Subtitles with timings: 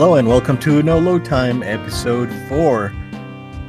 [0.00, 2.90] Hello and welcome to No Load Time, episode four.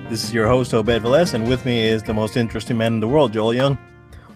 [0.08, 3.00] This is your host Obed Velez, and with me is the most interesting man in
[3.02, 3.78] the world, Joel Young.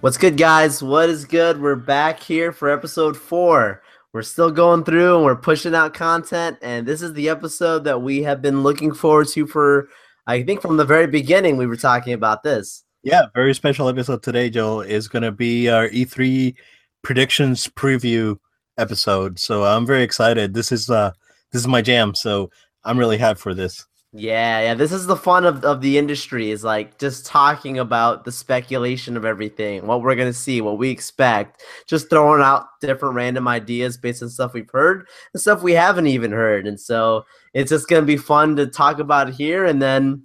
[0.01, 0.83] What's good, guys?
[0.83, 1.61] What is good?
[1.61, 3.81] We're back here for episode four.
[4.11, 8.01] We're still going through and we're pushing out content, and this is the episode that
[8.01, 9.87] we have been looking forward to for,
[10.27, 11.55] I think, from the very beginning.
[11.55, 12.83] We were talking about this.
[13.03, 16.55] Yeah, very special episode today, Joel, is going to be our E3
[17.03, 18.37] predictions preview
[18.77, 19.39] episode.
[19.39, 20.53] So I'm very excited.
[20.53, 21.13] This is uh
[21.55, 22.13] this is my jam.
[22.13, 22.51] So
[22.83, 23.85] I'm really hyped for this.
[24.11, 24.73] Yeah, yeah.
[24.73, 29.15] This is the fun of, of the industry is like just talking about the speculation
[29.15, 33.95] of everything, what we're gonna see, what we expect, just throwing out different random ideas
[33.95, 36.67] based on stuff we've heard and stuff we haven't even heard.
[36.67, 40.23] And so it's just gonna be fun to talk about here and then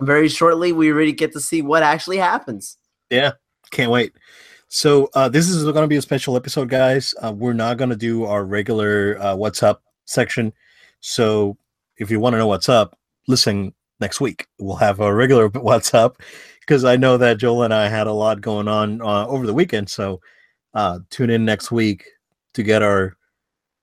[0.00, 2.78] very shortly we really get to see what actually happens.
[3.10, 3.32] Yeah,
[3.72, 4.12] can't wait.
[4.68, 7.12] So uh, this is going to be a special episode, guys.
[7.20, 10.52] Uh, we're not going to do our regular uh, "What's Up" section.
[11.00, 11.56] So
[11.96, 14.46] if you want to know what's up, listen next week.
[14.58, 16.22] We'll have a regular what's up
[16.60, 19.54] because I know that Joel and I had a lot going on uh, over the
[19.54, 19.88] weekend.
[19.88, 20.20] So
[20.74, 22.04] uh, tune in next week
[22.54, 23.16] to get our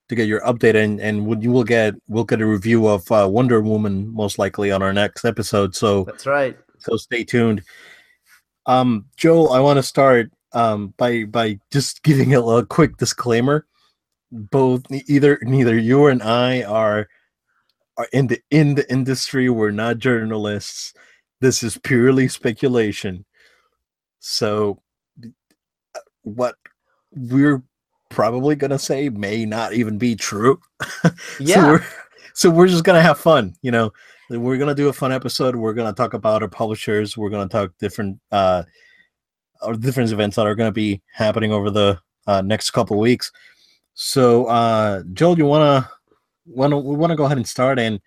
[0.08, 3.28] to get your update and and you will get we'll get a review of uh,
[3.30, 5.74] Wonder Woman most likely on our next episode.
[5.74, 6.56] So that's right.
[6.78, 7.62] So stay tuned.
[8.66, 13.66] Um, Joel, I want to start um, by by just giving a, a quick disclaimer
[14.30, 17.08] both either neither you and I are
[17.96, 19.48] are in the in the industry.
[19.48, 20.94] We're not journalists.
[21.40, 23.24] This is purely speculation.
[24.20, 24.82] So
[26.22, 26.56] what
[27.12, 27.62] we're
[28.10, 30.60] probably gonna say may not even be true.
[31.40, 31.54] Yeah.
[31.54, 31.86] so, we're,
[32.34, 33.92] so we're just gonna have fun, you know.
[34.30, 35.56] We're gonna do a fun episode.
[35.56, 37.16] We're gonna talk about our publishers.
[37.16, 38.64] We're gonna talk different uh
[39.62, 43.32] or different events that are gonna be happening over the uh, next couple weeks.
[44.00, 45.90] So, uh, Joel, you wanna
[46.46, 48.00] wanna we wanna go ahead and start and.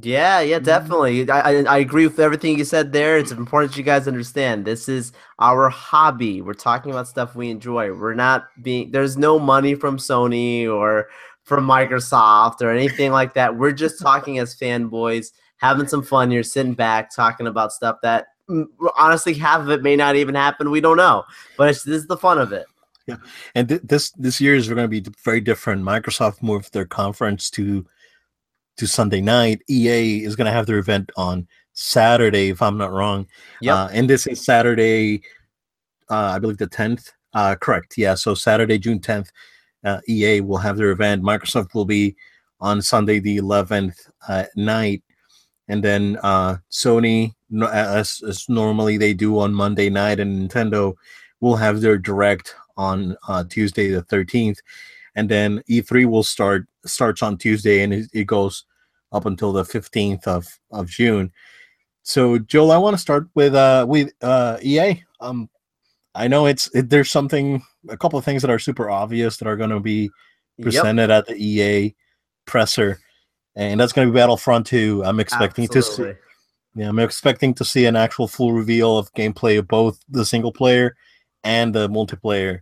[0.00, 1.28] Yeah, yeah, definitely.
[1.28, 3.18] I, I, agree with everything you said there.
[3.18, 5.10] It's important that you guys understand this is
[5.40, 6.40] our hobby.
[6.40, 7.92] We're talking about stuff we enjoy.
[7.92, 11.08] We're not being there's no money from Sony or
[11.42, 13.56] from Microsoft or anything like that.
[13.56, 18.28] We're just talking as fanboys, having some fun here, sitting back, talking about stuff that
[18.48, 18.66] mm,
[18.96, 20.70] honestly half of it may not even happen.
[20.70, 21.24] We don't know,
[21.56, 22.66] but this is the fun of it.
[23.06, 23.16] Yeah,
[23.54, 25.82] and th- this this year is going to be very different.
[25.82, 27.84] Microsoft moved their conference to
[28.76, 29.62] to Sunday night.
[29.68, 33.26] EA is going to have their event on Saturday, if I'm not wrong.
[33.60, 35.22] Yeah, uh, and this is Saturday,
[36.10, 37.12] uh, I believe the 10th.
[37.32, 37.96] Uh, correct.
[37.96, 39.28] Yeah, so Saturday, June 10th,
[39.84, 41.22] uh, EA will have their event.
[41.22, 42.16] Microsoft will be
[42.60, 45.02] on Sunday, the 11th uh, night,
[45.68, 47.34] and then uh, Sony,
[47.70, 50.94] as, as normally they do on Monday night, and Nintendo
[51.40, 54.58] will have their direct on uh, Tuesday the 13th,
[55.14, 58.64] and then E3 will start starts on Tuesday and it, it goes
[59.12, 61.30] up until the 15th of of June.
[62.02, 65.02] So Joel, I want to start with uh with uh EA.
[65.20, 65.50] Um,
[66.14, 69.48] I know it's it, there's something a couple of things that are super obvious that
[69.48, 70.10] are going to be
[70.60, 71.18] presented yep.
[71.18, 71.94] at the EA
[72.46, 72.98] presser,
[73.56, 75.04] and that's going to be Battlefront 2.
[75.04, 76.14] I'm expecting Absolutely.
[76.14, 76.18] to see.
[76.74, 80.52] Yeah, I'm expecting to see an actual full reveal of gameplay of both the single
[80.52, 80.96] player
[81.44, 82.60] and the multiplayer.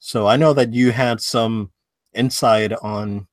[0.00, 1.70] So I know that you had some
[2.14, 3.28] insight on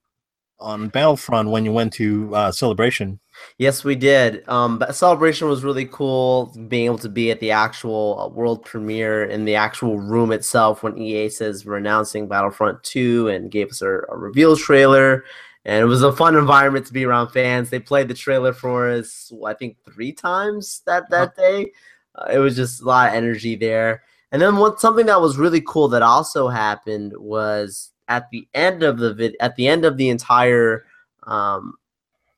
[0.60, 3.20] on Battlefront when you went to uh, Celebration.
[3.60, 4.48] Yes, we did.
[4.50, 8.66] Um, but Celebration was really cool being able to be at the actual uh, world
[8.66, 13.70] premiere in the actual room itself when EA says we're announcing Battlefront 2 and gave
[13.70, 15.26] us a, a reveal trailer.
[15.64, 17.70] And it was a fun environment to be around fans.
[17.70, 21.72] They played the trailer for us, I think, three times that that day.
[22.16, 24.02] Uh, it was just a lot of energy there.
[24.32, 28.84] And then what something that was really cool that also happened was at the end
[28.84, 30.86] of the vid, at the end of the entire
[31.24, 31.76] um,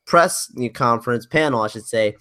[0.05, 2.15] press conference panel, I should say,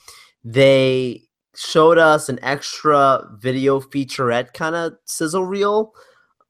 [0.44, 1.23] they
[1.55, 5.93] showed us an extra video featurette kind of sizzle reel.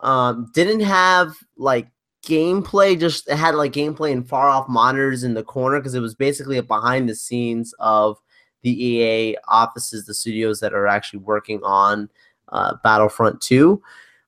[0.00, 1.88] Um, didn't have like
[2.24, 6.00] gameplay, just it had like gameplay and far off monitors in the corner because it
[6.00, 8.16] was basically a behind the scenes of
[8.62, 12.08] the EA offices, the studios that are actually working on
[12.52, 13.80] uh, Battlefront 2.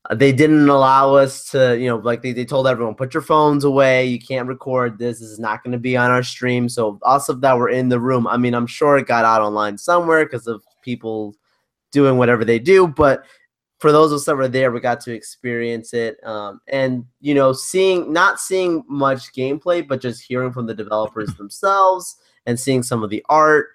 [0.09, 3.23] Uh, they didn't allow us to, you know, like they, they told everyone, put your
[3.23, 4.07] phones away.
[4.07, 5.21] You can't record this.
[5.21, 6.69] This is not going to be on our stream.
[6.69, 8.27] So us of that were in the room.
[8.27, 11.35] I mean, I'm sure it got out online somewhere because of people
[11.93, 12.87] doing whatever they do.
[12.87, 13.25] But
[13.79, 16.17] for those of us that were there, we got to experience it.
[16.25, 21.35] Um, and, you know, seeing, not seeing much gameplay, but just hearing from the developers
[21.35, 23.69] themselves and seeing some of the art.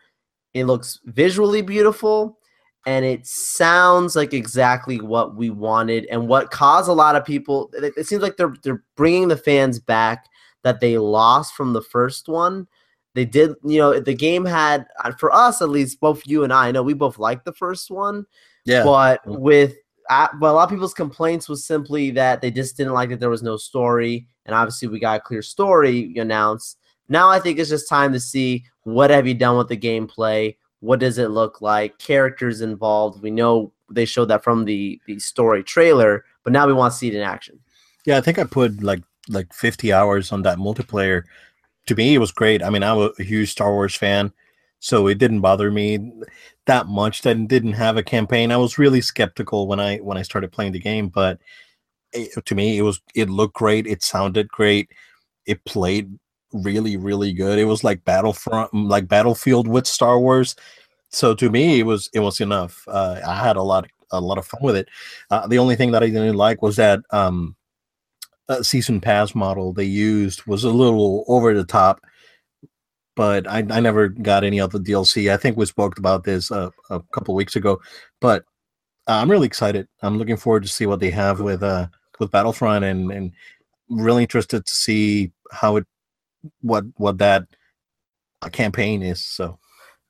[0.53, 2.39] It looks visually beautiful
[2.85, 7.71] and it sounds like exactly what we wanted and what caused a lot of people
[7.73, 10.27] it, it, seems like they're they're bringing the fans back
[10.65, 12.67] that they lost from the first one.
[13.13, 16.51] They did, you know, the game had uh, for us at least, both you and
[16.51, 18.25] I, I know we both liked the first one.
[18.65, 18.83] Yeah.
[18.83, 19.75] But with
[20.09, 23.19] uh, but a lot of people's complaints was simply that they just didn't like that
[23.19, 26.79] there was no story, and obviously we got a clear story announced.
[27.07, 30.55] Now I think it's just time to see what have you done with the gameplay.
[30.85, 31.97] What does it look like?
[31.97, 33.21] Characters involved.
[33.21, 36.97] We know they showed that from the the story trailer, but now we want to
[36.97, 37.59] see it in action.
[38.05, 41.23] Yeah, I think I put like like 50 hours on that multiplayer.
[41.87, 42.61] To me, it was great.
[42.63, 44.31] I mean, I'm a huge Star Wars fan,
[44.79, 46.11] so it didn't bother me
[46.65, 48.51] that much that didn't have a campaign.
[48.51, 51.39] I was really skeptical when I when I started playing the game, but
[52.13, 53.87] it, to me, it was it looked great.
[53.87, 54.89] It sounded great.
[55.45, 56.17] It played
[56.53, 57.59] really really good.
[57.59, 60.55] It was like Battlefront, like Battlefield with Star Wars.
[61.09, 62.83] So to me, it was it was enough.
[62.87, 64.87] Uh, I had a lot a lot of fun with it.
[65.31, 67.55] Uh, the only thing that I didn't like was that um,
[68.61, 72.01] season pass model they used was a little over the top.
[73.15, 75.31] But I, I never got any of the DLC.
[75.31, 77.79] I think we spoke about this uh, a couple weeks ago.
[78.19, 78.43] But
[79.07, 79.87] I'm really excited.
[80.01, 81.87] I'm looking forward to see what they have with uh
[82.19, 83.31] with Battlefront and and
[83.89, 85.85] really interested to see how it
[86.61, 87.47] what what that
[88.51, 89.21] campaign is.
[89.25, 89.59] So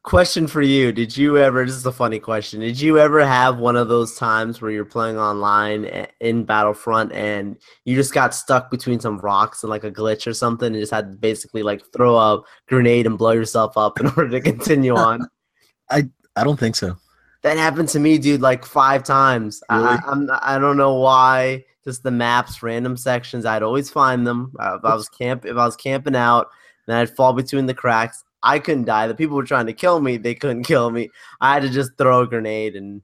[0.06, 0.92] Question for you.
[0.92, 2.60] Did you ever, this is a funny question.
[2.60, 7.58] Did you ever have one of those times where you're playing online in Battlefront and
[7.86, 10.94] you just got stuck between some rocks and like a glitch or something and just
[10.94, 14.96] had to basically like throw a grenade and blow yourself up in order to continue
[14.96, 15.28] on?
[15.90, 16.98] I, I don't think so.
[17.42, 19.64] That happened to me, dude, like five times.
[19.72, 19.86] Really?
[19.86, 21.66] I, I'm, I don't know why.
[21.86, 23.46] Just the maps, random sections.
[23.46, 24.52] I'd always find them.
[24.60, 26.50] Uh, if I was camp, if I was camping out,
[26.88, 28.24] then I'd fall between the cracks.
[28.42, 29.08] I couldn't die.
[29.08, 30.18] The people were trying to kill me.
[30.18, 31.10] They couldn't kill me.
[31.42, 33.02] I had to just throw a grenade and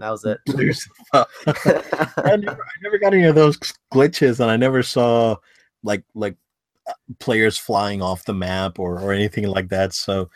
[0.00, 0.38] that was it.
[1.12, 3.58] I, never, I never got any of those
[3.92, 5.36] glitches, and I never saw
[5.82, 6.36] like like
[6.88, 9.92] uh, players flying off the map or, or anything like that.
[9.92, 10.30] So,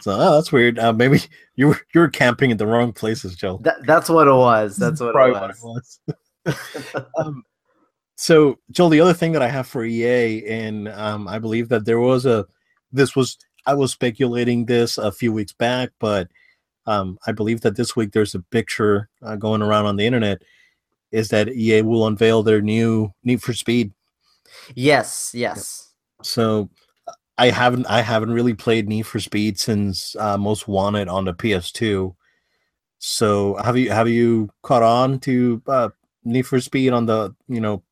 [0.00, 0.78] so oh, that's weird.
[0.78, 1.20] Uh, maybe
[1.54, 3.58] you were you were camping in the wrong places, Joe.
[3.62, 4.76] That, that's what it was.
[4.76, 5.40] That's what it was.
[5.40, 6.00] What it was.
[7.18, 7.44] um,
[8.16, 11.84] so, Joel, the other thing that I have for EA, and um, I believe that
[11.84, 12.46] there was a
[12.92, 16.28] this was I was speculating this a few weeks back, but
[16.86, 20.42] um, I believe that this week there's a picture uh, going around on the internet
[21.12, 23.92] is that EA will unveil their new Need for Speed.
[24.74, 25.92] Yes, yes.
[26.22, 26.70] So
[27.38, 31.34] I haven't I haven't really played Need for Speed since uh, Most Wanted on the
[31.34, 32.14] PS2.
[32.98, 35.88] So have you have you caught on to uh,
[36.26, 37.82] Need for Speed on the you know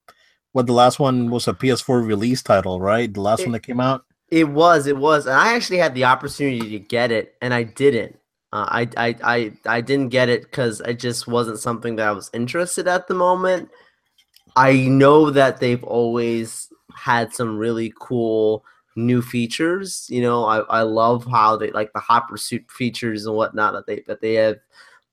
[0.52, 3.12] what the last one was a PS4 release title, right?
[3.12, 4.04] The last it, one that came out.
[4.30, 7.64] It was, it was, and I actually had the opportunity to get it, and I
[7.64, 8.18] didn't.
[8.52, 12.12] Uh, I, I, I, I didn't get it because it just wasn't something that I
[12.12, 13.68] was interested at the moment.
[14.54, 18.64] I know that they've always had some really cool
[18.94, 20.06] new features.
[20.08, 23.86] You know, I, I love how they like the hot pursuit features and whatnot that
[23.88, 24.58] they that they have.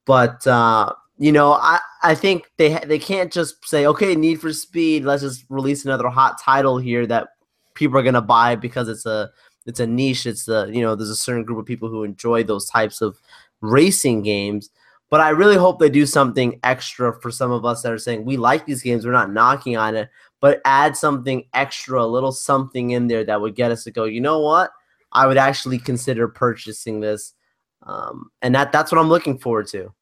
[0.05, 4.51] But uh, you know, I, I think they they can't just say, okay, Need for
[4.51, 7.27] Speed, let's just release another hot title here that
[7.75, 9.29] people are gonna buy because it's a
[9.67, 10.25] it's a niche.
[10.25, 13.19] It's the you know there's a certain group of people who enjoy those types of
[13.61, 14.71] racing games.
[15.11, 18.25] But I really hope they do something extra for some of us that are saying
[18.25, 19.05] we like these games.
[19.05, 20.09] We're not knocking on it,
[20.39, 24.05] but add something extra, a little something in there that would get us to go.
[24.05, 24.71] You know what?
[25.11, 27.35] I would actually consider purchasing this,
[27.83, 29.93] um, and that that's what I'm looking forward to.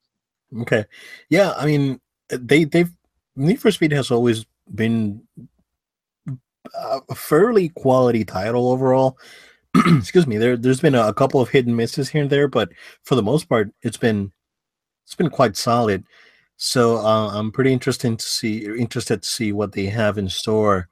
[0.61, 0.85] Okay,
[1.29, 1.53] yeah.
[1.57, 2.91] I mean, they they've
[3.35, 5.21] Need for Speed has always been
[6.75, 9.17] a fairly quality title overall.
[9.97, 10.37] Excuse me.
[10.37, 12.69] There, there's been a, a, couple of hit and misses here and there, but
[13.03, 14.31] for the most part, it's been
[15.05, 16.03] it's been quite solid.
[16.57, 20.89] So uh, I'm pretty interested to see interested to see what they have in store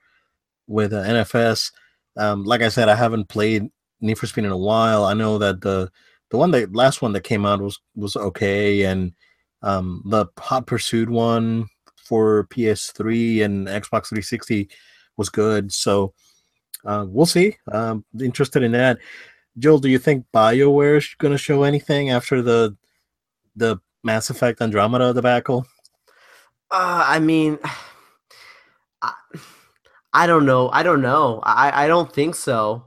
[0.68, 1.72] with uh, NFS.
[2.18, 5.06] Um, like I said, I haven't played Need for Speed in a while.
[5.06, 5.92] I know that the
[6.30, 9.14] the one that last one that came out was was okay, and
[9.62, 11.68] um, the Hot Pursuit one
[12.04, 14.70] for PS3 and Xbox 360
[15.18, 15.72] was good.
[15.72, 16.14] So
[16.86, 17.58] uh, we'll see.
[17.72, 19.00] Um, interested in that.
[19.58, 22.78] Joel, do you think BioWare is going to show anything after the
[23.56, 25.66] the Mass Effect Andromeda debacle?
[26.70, 27.58] Uh, I mean,
[29.02, 29.14] I,
[30.14, 30.70] I don't know.
[30.70, 31.42] I don't know.
[31.44, 32.86] I, I don't think so.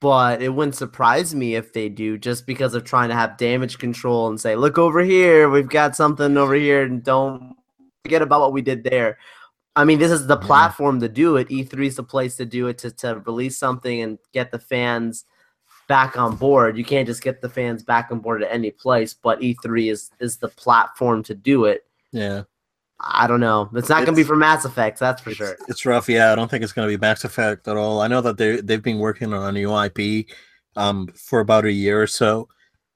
[0.00, 3.78] But it wouldn't surprise me if they do, just because of trying to have damage
[3.78, 7.56] control and say, "Look over here, we've got something over here, and don't
[8.04, 9.18] forget about what we did there."
[9.74, 11.48] I mean, this is the platform to do it.
[11.48, 15.26] E3 is the place to do it to, to release something and get the fans
[15.86, 16.76] back on board.
[16.78, 20.10] You can't just get the fans back on board at any place, but E3 is
[20.18, 21.84] is the platform to do it.
[22.12, 22.44] Yeah.
[23.00, 23.68] I don't know.
[23.74, 25.56] It's not going to be for Mass Effect, that's for it's, sure.
[25.68, 26.08] it's rough.
[26.08, 28.00] Yeah, I don't think it's going to be Mass Effect at all.
[28.00, 30.26] I know that they they've been working on a new IP
[30.76, 32.48] um for about a year or so.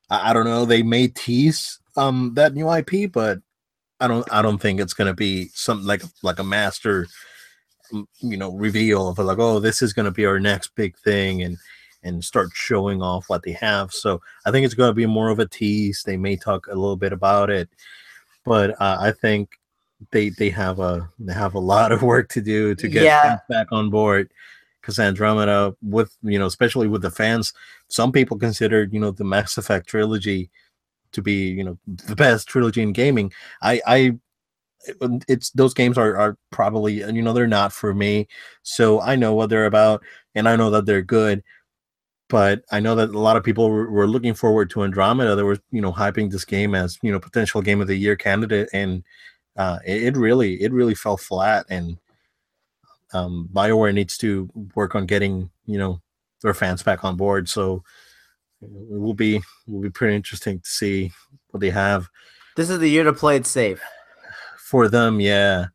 [0.09, 0.65] I, I don't know.
[0.65, 3.41] They may tease um that new IP, but
[4.01, 7.07] I don't I don't think it's going to be something like like a master
[7.93, 10.97] mm, you know reveal of like oh this is going to be our next big
[10.99, 11.59] thing and
[12.03, 13.93] and start showing off what they have.
[13.93, 16.03] So I think it's going to be more of a tease.
[16.03, 17.69] They may talk a little bit about it,
[18.47, 19.60] but uh, I think
[20.13, 23.39] they they have a they have a lot of work to do to get Yeah.
[23.49, 24.31] back on board.
[24.81, 27.53] Because Andromeda, with you know, especially with the fans,
[27.89, 30.51] some people considered you know the Mass Effect trilogy
[31.13, 33.33] to be you know the best trilogy in gaming.
[33.63, 34.19] I I
[35.03, 38.27] um, it's those games are are probably you know they're not for me.
[38.63, 40.03] So I know what they're about,
[40.35, 41.43] and I know that they're good
[42.31, 45.35] but I know that a lot of people were, were looking forward to Andromeda.
[45.35, 48.15] They were, you know, hyping this game as, you know, potential game of the year
[48.15, 49.03] candidate, and
[49.61, 51.67] uh, it, it really, it really fell flat.
[51.69, 51.99] And
[53.13, 56.01] um, Bioware needs to work on getting, you know,
[56.43, 57.47] their fans back on board.
[57.49, 57.83] So
[58.63, 61.13] it will be, it will be pretty interesting to see
[61.51, 62.09] what they have
[62.57, 63.83] This is the year to play it safe.
[64.57, 65.21] for them.
[65.21, 65.67] Yeah,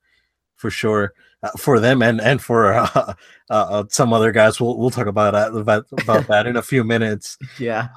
[0.56, 1.13] for sure.
[1.44, 3.13] Uh, for them and and for uh,
[3.51, 6.84] uh, some other guys, we'll we'll talk about that about, about that in a few
[6.84, 7.38] minutes.
[7.60, 7.89] Yeah.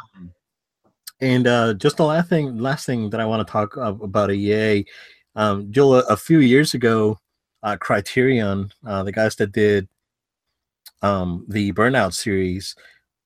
[1.21, 4.31] And uh, just the last thing, last thing that I want to talk ab- about
[4.31, 4.85] EA,
[5.39, 7.19] um, Joel, a, a few years ago,
[7.63, 9.89] uh, Criterion, uh, the guys that did
[11.03, 12.75] um, the Burnout series,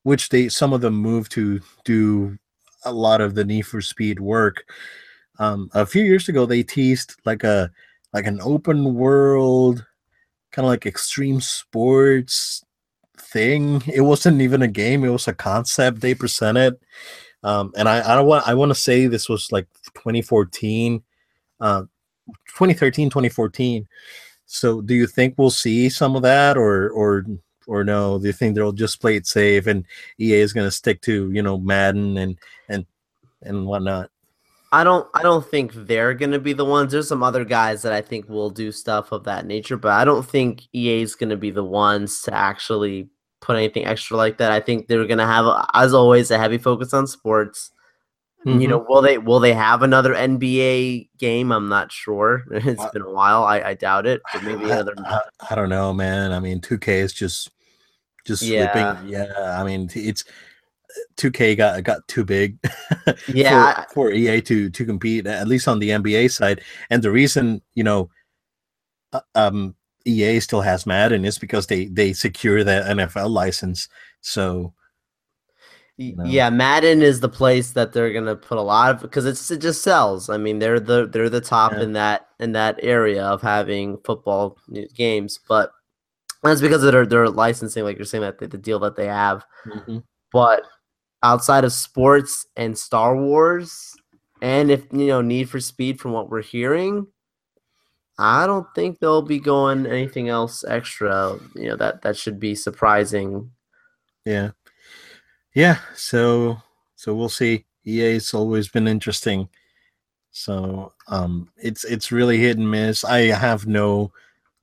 [0.04, 2.38] which they some of them moved to do
[2.85, 4.64] a lot of the Need for Speed work.
[5.38, 7.71] Um, a few years ago, they teased like a
[8.12, 9.85] like an open world,
[10.52, 12.62] kind of like extreme sports
[13.16, 13.83] thing.
[13.92, 16.76] It wasn't even a game; it was a concept they presented
[17.45, 21.02] um, and I, I want I want to say this was like 2014,
[21.61, 21.85] uh,
[22.49, 23.87] 2013, 2014.
[24.47, 27.25] So do you think we'll see some of that, or or
[27.67, 28.19] or no?
[28.19, 29.85] Do you think they'll just play it safe and
[30.21, 32.38] EA is going to stick to you know Madden and
[32.69, 32.87] and
[33.43, 34.11] and whatnot?
[34.73, 36.93] I don't I don't think they're gonna be the ones.
[36.93, 40.07] There's some other guys that I think will do stuff of that nature, but I
[40.07, 43.11] don't think EA is gonna be the ones to actually
[43.43, 44.50] put anything extra like that.
[44.50, 47.71] I think they're gonna have, as always, a heavy focus on sports.
[48.45, 51.53] You know, will they will they have another NBA game?
[51.53, 52.45] I'm not sure.
[52.51, 53.45] It's Uh, been a while.
[53.45, 54.21] I, I doubt it.
[54.33, 54.95] But maybe I, another.
[55.07, 55.21] I,
[55.51, 56.33] I don't know, man.
[56.33, 57.51] I mean, 2K is just
[58.27, 58.97] just Yeah.
[58.97, 59.09] slipping.
[59.09, 60.25] Yeah, I mean, it's
[61.17, 62.59] 2K got got too big.
[63.29, 66.63] Yeah, for, for EA to to compete at least on the NBA side.
[66.91, 68.11] And the reason you know,
[69.13, 69.75] uh, um,
[70.07, 73.89] EA still has Madden is because they they secure the NFL license.
[74.21, 74.75] So
[75.99, 79.59] Yeah, Madden is the place that they're gonna put a lot of because it's it
[79.61, 80.29] just sells.
[80.31, 81.83] I mean, they're the they're the top Yeah.
[81.83, 84.57] in that in that area of having football
[84.95, 85.71] games, but
[86.43, 89.07] that's because of their their licensing, like you're saying that the, the deal that they
[89.07, 89.45] have.
[89.67, 89.99] Mm-hmm.
[90.33, 90.65] But
[91.23, 93.95] outside of sports and Star Wars,
[94.41, 97.07] and if you know Need for Speed, from what we're hearing,
[98.19, 101.39] I don't think they'll be going anything else extra.
[101.55, 103.51] You know that that should be surprising.
[104.25, 104.51] yeah,
[105.54, 105.78] yeah.
[105.94, 106.61] So
[106.97, 107.64] so we'll see.
[107.85, 109.49] EA's always been interesting.
[110.30, 113.04] So um, it's it's really hit and miss.
[113.04, 114.12] I have no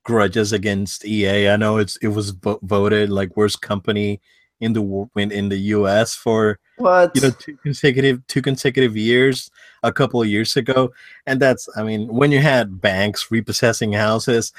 [0.03, 1.49] grudges against EA.
[1.49, 4.21] I know it's it was vo- voted like worst company
[4.59, 7.11] in the in the US for What?
[7.15, 9.49] you know two consecutive two consecutive years
[9.83, 10.91] a couple of years ago
[11.25, 14.51] and that's i mean when you had banks repossessing houses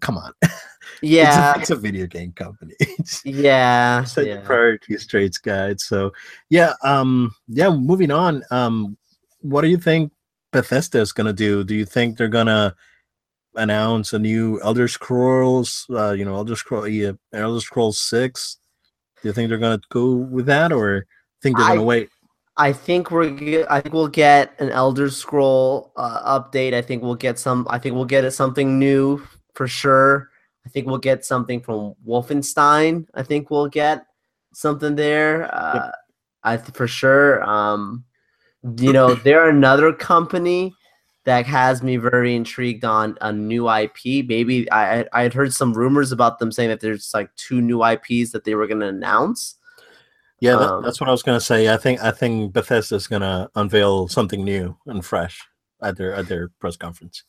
[0.00, 0.32] come on
[1.02, 1.50] yeah.
[1.50, 2.74] it's, a, it's a video game company
[3.24, 4.42] Yeah, set your yeah.
[4.42, 6.12] priorities straight guide so
[6.50, 8.96] yeah um yeah moving on um
[9.40, 10.12] what do you think
[10.52, 12.74] bethesda is gonna do do you think they're gonna
[13.54, 18.58] announce a new elder scrolls uh you know elder scroll yeah, elder scrolls 6
[19.22, 21.06] do you think they're gonna go with that or
[21.42, 22.08] think they're gonna I- wait
[22.58, 23.64] I think we're.
[23.70, 26.74] I think we'll get an Elder Scroll uh, update.
[26.74, 27.66] I think we'll get some.
[27.70, 29.22] I think we'll get something new
[29.54, 30.30] for sure.
[30.66, 33.06] I think we'll get something from Wolfenstein.
[33.14, 34.06] I think we'll get
[34.52, 35.54] something there.
[35.54, 35.90] Uh,
[36.42, 37.42] I th- for sure.
[37.42, 38.04] Um,
[38.78, 40.74] you know, they're another company
[41.24, 44.26] that has me very intrigued on a new IP.
[44.26, 47.84] Maybe I I had heard some rumors about them saying that there's like two new
[47.84, 49.56] IPs that they were going to announce.
[50.40, 51.72] Yeah, that, Um, that's what I was gonna say.
[51.72, 55.44] I think I think Bethesda's gonna unveil something new and fresh
[55.82, 57.24] at their at their press conference.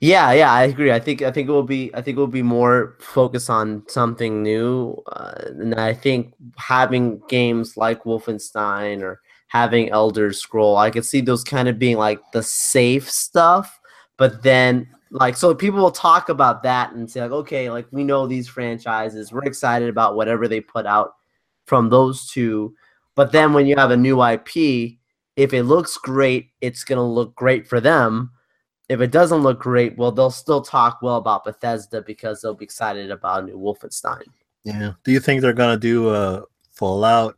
[0.00, 0.90] Yeah, yeah, I agree.
[0.92, 3.82] I think I think it will be I think it will be more focused on
[3.88, 10.90] something new, uh, and I think having games like Wolfenstein or having Elder Scroll, I
[10.90, 13.80] could see those kind of being like the safe stuff.
[14.18, 18.02] but then like so people will talk about that and say like okay like we
[18.04, 21.14] know these franchises we're excited about whatever they put out
[21.66, 22.74] from those two
[23.14, 24.48] but then when you have a new ip
[25.36, 28.30] if it looks great it's to look great for them
[28.88, 32.64] if it doesn't look great well they'll still talk well about bethesda because they'll be
[32.64, 34.22] excited about a new wolfenstein
[34.64, 37.36] yeah do you think they're going to do a fallout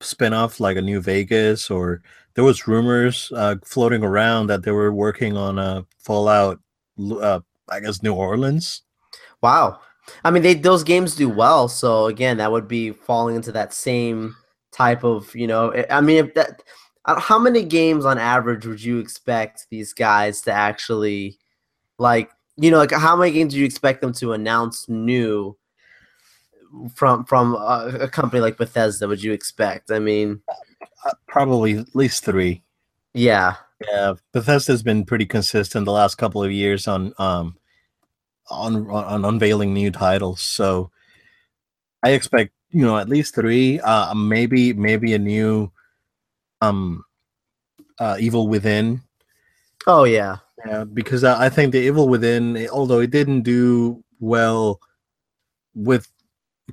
[0.00, 2.02] spin-off like a new vegas or
[2.36, 6.60] there was rumors uh, floating around that they were working on a Fallout,
[7.00, 8.82] uh, I guess New Orleans.
[9.42, 9.80] Wow,
[10.22, 11.66] I mean, they those games do well.
[11.66, 14.36] So again, that would be falling into that same
[14.70, 15.74] type of you know.
[15.90, 16.62] I mean, if that
[17.06, 21.38] how many games on average would you expect these guys to actually
[21.98, 22.30] like?
[22.56, 25.56] You know, like how many games do you expect them to announce new?
[26.94, 29.90] from from a, a, company like Bethesda would you expect?
[29.90, 30.40] I mean,
[31.04, 32.62] uh, probably at least three.
[33.14, 33.54] Yeah,
[33.86, 34.14] yeah.
[34.32, 37.56] Bethesda's been pretty consistent the last couple of years on um
[38.50, 40.40] on on unveiling new titles.
[40.40, 40.90] So
[42.02, 43.80] I expect you know at least three.
[43.80, 45.72] Uh, maybe maybe a new
[46.68, 47.04] um
[47.98, 49.00] uh Evil Within.
[49.86, 50.84] Oh yeah, yeah.
[50.84, 54.80] Because I, I think the Evil Within, although it didn't do well
[55.74, 56.08] with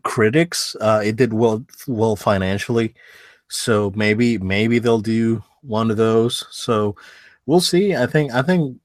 [0.03, 2.93] critics, uh, it did well well financially.
[3.49, 6.45] So maybe maybe they'll do one of those.
[6.51, 6.95] So
[7.45, 7.95] we'll see.
[7.95, 8.79] I think I think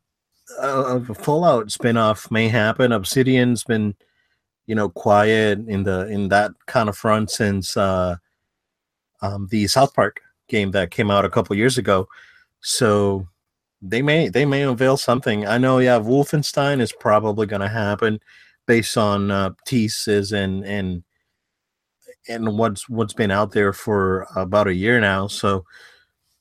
[0.61, 2.93] a Fallout spinoff may happen.
[2.93, 3.95] Obsidian's been
[4.67, 8.17] you know quiet in the in that kind of front since uh,
[9.23, 12.09] um, the South Park game that came out a couple years ago.
[12.61, 13.27] So
[13.81, 15.47] they may they may unveil something.
[15.47, 15.79] I know.
[15.79, 18.21] Yeah, Wolfenstein is probably going to happen
[18.67, 21.03] based on uh, teases and and
[22.29, 25.27] and what's what's been out there for about a year now.
[25.27, 25.65] So,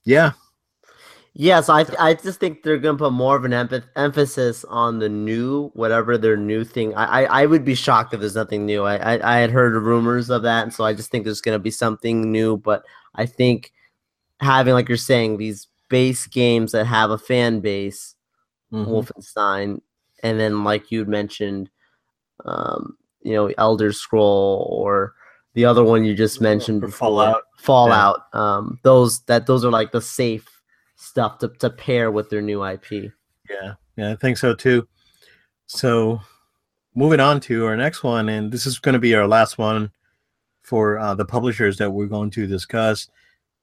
[0.04, 0.32] yeah.
[1.40, 5.08] Yes, I I just think they're gonna put more of an empath- emphasis on the
[5.08, 6.96] new, whatever their new thing.
[6.96, 8.84] I, I, I would be shocked if there's nothing new.
[8.84, 11.60] I, I I had heard rumors of that, and so I just think there's gonna
[11.60, 12.58] be something new.
[12.58, 13.72] But I think
[14.40, 18.16] having, like you're saying, these base games that have a fan base,
[18.72, 18.90] mm-hmm.
[18.90, 19.82] Wolfenstein,
[20.24, 21.70] and then like you mentioned,
[22.46, 25.14] um, you know, Elder Scroll or
[25.54, 27.44] the other one you just mentioned before, Fallout.
[27.58, 28.28] Fallout.
[28.34, 28.58] Yeah.
[28.58, 30.48] Um, those that those are like the safe
[30.96, 33.12] stuff to, to pair with their new IP.
[33.50, 34.88] Yeah, yeah, I think so too.
[35.66, 36.22] So
[36.96, 39.92] moving on to our next one, and this is going to be our last one
[40.62, 43.08] for uh, the publishers that we're going to discuss.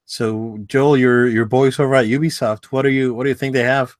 [0.05, 3.53] So Joel, your your boys over at Ubisoft, what are you what do you think
[3.53, 3.95] they have?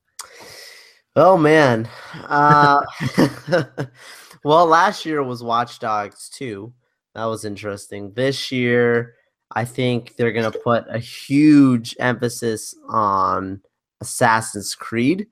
[1.16, 1.88] Oh man.
[2.28, 2.82] Uh,
[4.44, 6.72] well, last year was Watch Dogs 2.
[7.14, 8.12] That was interesting.
[8.12, 9.14] This year,
[9.50, 13.62] I think they're going to put a huge emphasis on
[14.02, 15.26] Assassin's Creed.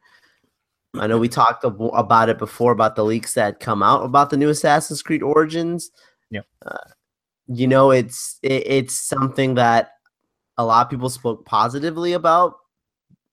[0.95, 4.37] I know we talked about it before about the leaks that come out about the
[4.37, 5.91] new Assassin's Creed Origins.
[6.31, 6.43] Yeah.
[6.65, 6.79] Uh,
[7.49, 9.91] you know, it's it, it's something that
[10.59, 12.57] a lot of people spoke positively about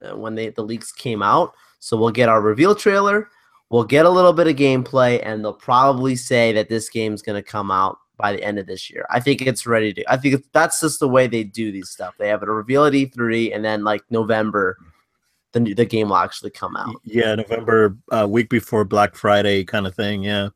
[0.02, 1.54] uh, when they the leaks came out.
[1.80, 3.30] So we'll get our reveal trailer,
[3.70, 7.42] we'll get a little bit of gameplay, and they'll probably say that this game's going
[7.42, 9.06] to come out by the end of this year.
[9.10, 10.12] I think it's ready to.
[10.12, 12.14] I think that's just the way they do these stuff.
[12.18, 14.78] They have a reveal at E3, and then like November,
[15.54, 16.96] the the game will actually come out.
[17.04, 20.24] Yeah, November, uh, week before Black Friday, kind of thing.
[20.24, 20.50] Yeah,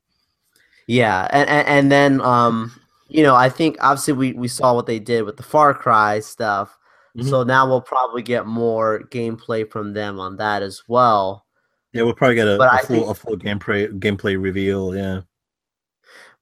[0.88, 2.72] yeah, and and, and then um,
[3.08, 6.20] you know, I think obviously we we saw what they did with the Far Cry
[6.20, 6.78] stuff.
[7.18, 7.30] Mm-hmm.
[7.30, 11.46] So now we'll probably get more gameplay from them on that as well.
[11.94, 14.96] Yeah, we'll probably get a, a full think, a full gameplay gameplay reveal.
[14.96, 15.22] Yeah,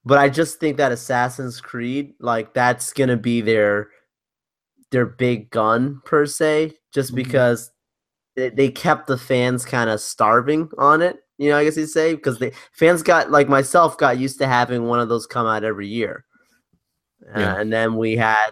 [0.04, 3.90] but I just think that Assassin's Creed, like that's gonna be their
[4.90, 7.16] their big gun per se, just mm-hmm.
[7.16, 7.70] because
[8.36, 11.18] they, they kept the fans kind of starving on it.
[11.38, 14.46] You know, I guess you'd say because the fans got like myself got used to
[14.46, 16.24] having one of those come out every year,
[17.24, 17.54] yeah.
[17.54, 18.50] uh, and then we had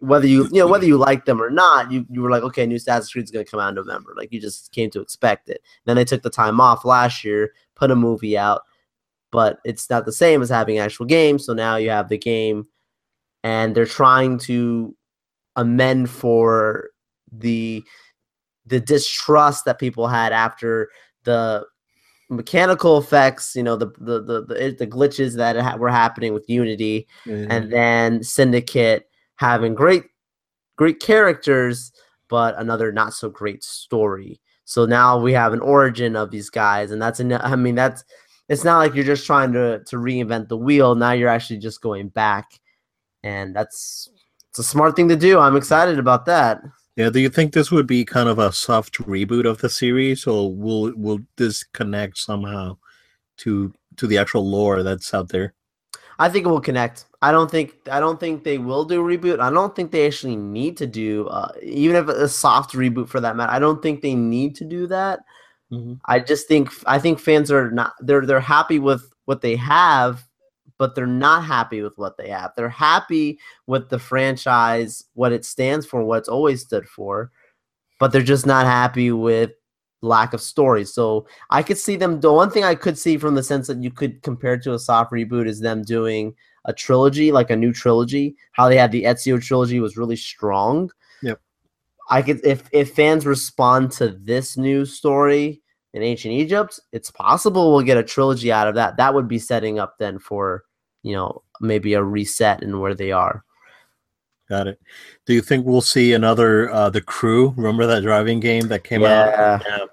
[0.00, 2.66] whether you you know whether you like them or not, you you were like, okay,
[2.66, 4.14] new Assassin's Creed's gonna come out in November.
[4.16, 5.60] Like you just came to expect it.
[5.84, 8.62] Then they took the time off last year, put a movie out,
[9.32, 11.46] but it's not the same as having actual games.
[11.46, 12.66] So now you have the game,
[13.42, 14.94] and they're trying to
[15.56, 16.90] amend for
[17.32, 17.82] the
[18.66, 20.90] the distrust that people had after
[21.24, 21.66] the
[22.28, 26.48] mechanical effects, you know, the the the the, the glitches that ha- were happening with
[26.48, 27.50] Unity, mm-hmm.
[27.50, 30.04] and then Syndicate having great
[30.76, 31.92] great characters,
[32.28, 34.40] but another not so great story.
[34.64, 38.04] So now we have an origin of these guys, and that's an, I mean that's
[38.48, 40.94] it's not like you're just trying to to reinvent the wheel.
[40.94, 42.46] Now you're actually just going back,
[43.22, 44.10] and that's
[44.50, 45.38] it's a smart thing to do.
[45.38, 46.60] I'm excited about that.
[46.98, 50.26] Yeah, do you think this would be kind of a soft reboot of the series,
[50.26, 52.76] or will will this connect somehow
[53.36, 55.54] to to the actual lore that's out there?
[56.18, 57.04] I think it will connect.
[57.22, 59.38] I don't think I don't think they will do a reboot.
[59.38, 63.20] I don't think they actually need to do uh, even if a soft reboot for
[63.20, 63.52] that matter.
[63.52, 65.20] I don't think they need to do that.
[65.70, 65.94] Mm-hmm.
[66.04, 70.27] I just think I think fans are not they're they're happy with what they have,
[70.78, 72.52] but they're not happy with what they have.
[72.56, 77.30] They're happy with the franchise, what it stands for, what it's always stood for,
[77.98, 79.50] but they're just not happy with
[80.00, 80.84] lack of story.
[80.84, 82.20] So I could see them.
[82.20, 84.78] The one thing I could see from the sense that you could compare to a
[84.78, 88.36] soft reboot is them doing a trilogy, like a new trilogy.
[88.52, 90.90] How they had the Ezio trilogy was really strong.
[91.22, 91.40] Yep.
[92.10, 95.62] I could if if fans respond to this new story
[95.94, 98.96] in ancient Egypt, it's possible we'll get a trilogy out of that.
[98.98, 100.64] That would be setting up then for
[101.02, 103.44] you know maybe a reset in where they are.
[104.48, 104.80] Got it.
[105.26, 107.52] Do you think we'll see another uh the crew?
[107.56, 109.10] Remember that driving game that came yeah.
[109.10, 109.62] out?
[109.66, 109.86] Yeah.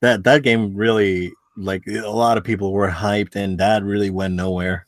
[0.00, 4.34] That that game really like a lot of people were hyped and that really went
[4.34, 4.86] nowhere.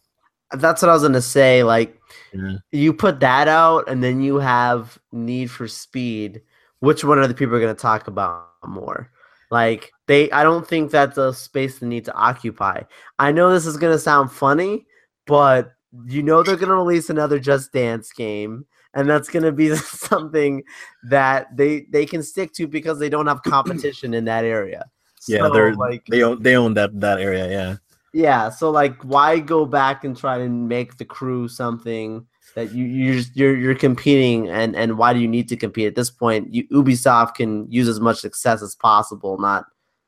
[0.53, 1.65] That's what I was gonna say.
[1.65, 1.99] Like
[2.33, 2.57] yeah.
[2.73, 6.43] you put that out and then you have Need for Speed.
[6.81, 9.11] Which one are the people are gonna talk about more?
[9.51, 12.83] Like they I don't think that's a space they need to occupy.
[13.19, 14.87] I know this is gonna sound funny,
[15.27, 15.73] but
[16.07, 20.63] you know they're gonna release another Just Dance game and that's going to be something
[21.03, 24.85] that they they can stick to because they don't have competition in that area.
[25.27, 27.51] Yeah, so, they're like they own they own that that area.
[27.51, 27.77] Yeah.
[28.13, 28.49] Yeah.
[28.51, 33.23] So like, why go back and try to make the crew something that you you're
[33.35, 36.55] you're, you're competing and and why do you need to compete at this point?
[36.55, 39.65] You, Ubisoft can use as much success as possible, not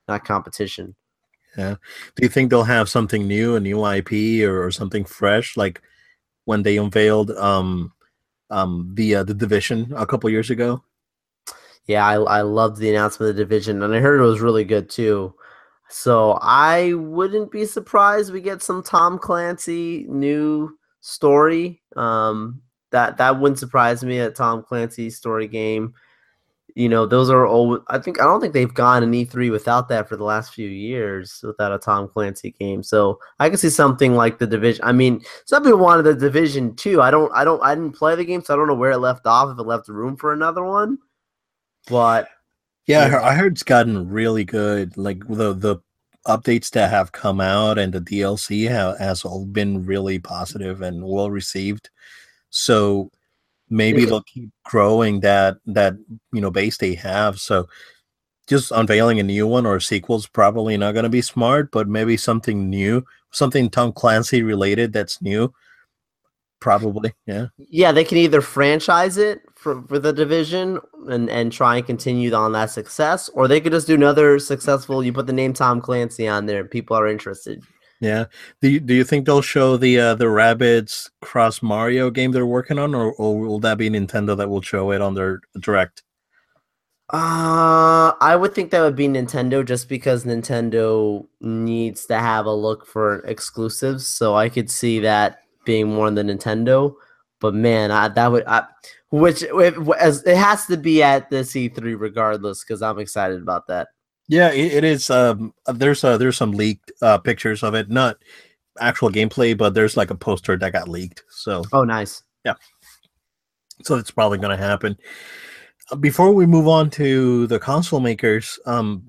[0.07, 0.95] not competition.
[1.57, 1.77] Yeah.
[2.15, 5.81] Do you think they'll have something new, a new IP or, or something fresh, like
[6.47, 7.93] when they unveiled um
[8.51, 10.83] um the uh, the division a couple years ago.
[11.87, 14.65] Yeah, I I loved the announcement of the division, and I heard it was really
[14.65, 15.35] good too.
[15.89, 21.83] So I wouldn't be surprised we get some Tom Clancy new story.
[21.95, 24.19] Um, that that wouldn't surprise me.
[24.19, 25.95] A Tom Clancy story game
[26.77, 27.81] you know, those are all.
[27.89, 30.69] I think I don't think they've gone an E3 without that for the last few
[30.69, 32.83] years without a Tom Clancy game.
[32.83, 34.85] So I can see something like the division.
[34.85, 37.01] I mean, some people wanted the division too.
[37.01, 37.33] I don't.
[37.35, 37.63] I don't.
[37.63, 39.51] I didn't play the game, so I don't know where it left off.
[39.51, 40.99] If it left room for another one,
[41.89, 42.29] but
[42.87, 43.23] yeah, yeah.
[43.23, 44.99] I heard it's gotten really good.
[44.99, 45.79] Like the the
[46.27, 51.03] updates that have come out and the DLC have, has all been really positive and
[51.03, 51.89] well received.
[52.51, 53.11] So
[53.69, 54.07] maybe yeah.
[54.07, 55.95] they'll keep growing that that
[56.33, 57.39] you know base they have.
[57.39, 57.69] So
[58.47, 62.17] just unveiling a new one or sequels probably not going to be smart but maybe
[62.17, 65.53] something new something tom clancy related that's new
[66.61, 67.47] probably yeah.
[67.59, 72.33] Yeah they can either franchise it for, for the division and and try and continue
[72.33, 75.81] on that success or they could just do another successful you put the name tom
[75.81, 77.63] clancy on there and people are interested
[78.01, 78.27] yeah.
[78.61, 82.47] Do you, do you think they'll show the uh, the Rabbids Cross Mario game they're
[82.47, 86.03] working on, or, or will that be Nintendo that will show it on their direct?
[87.11, 92.53] Uh, I would think that would be Nintendo, just because Nintendo needs to have a
[92.53, 94.07] look for exclusives.
[94.07, 96.95] So I could see that being more the Nintendo.
[97.41, 98.65] But man, I, that would I,
[99.11, 103.89] which as it has to be at the E3 regardless, because I'm excited about that.
[104.29, 105.09] Yeah, it, it is.
[105.11, 108.17] Um, uh, there's uh, there's some leaked uh, pictures of it, not
[108.81, 111.23] actual gameplay, but there's like a poster that got leaked.
[111.31, 112.23] So oh, nice.
[112.45, 112.55] Yeah.
[113.83, 114.97] So it's probably going to happen.
[115.91, 119.09] Uh, before we move on to the console makers, um,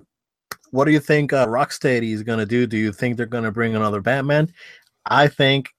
[0.71, 2.67] what do you think uh, Rocksteady is going to do?
[2.67, 4.53] Do you think they're going to bring another Batman?
[5.05, 5.69] I think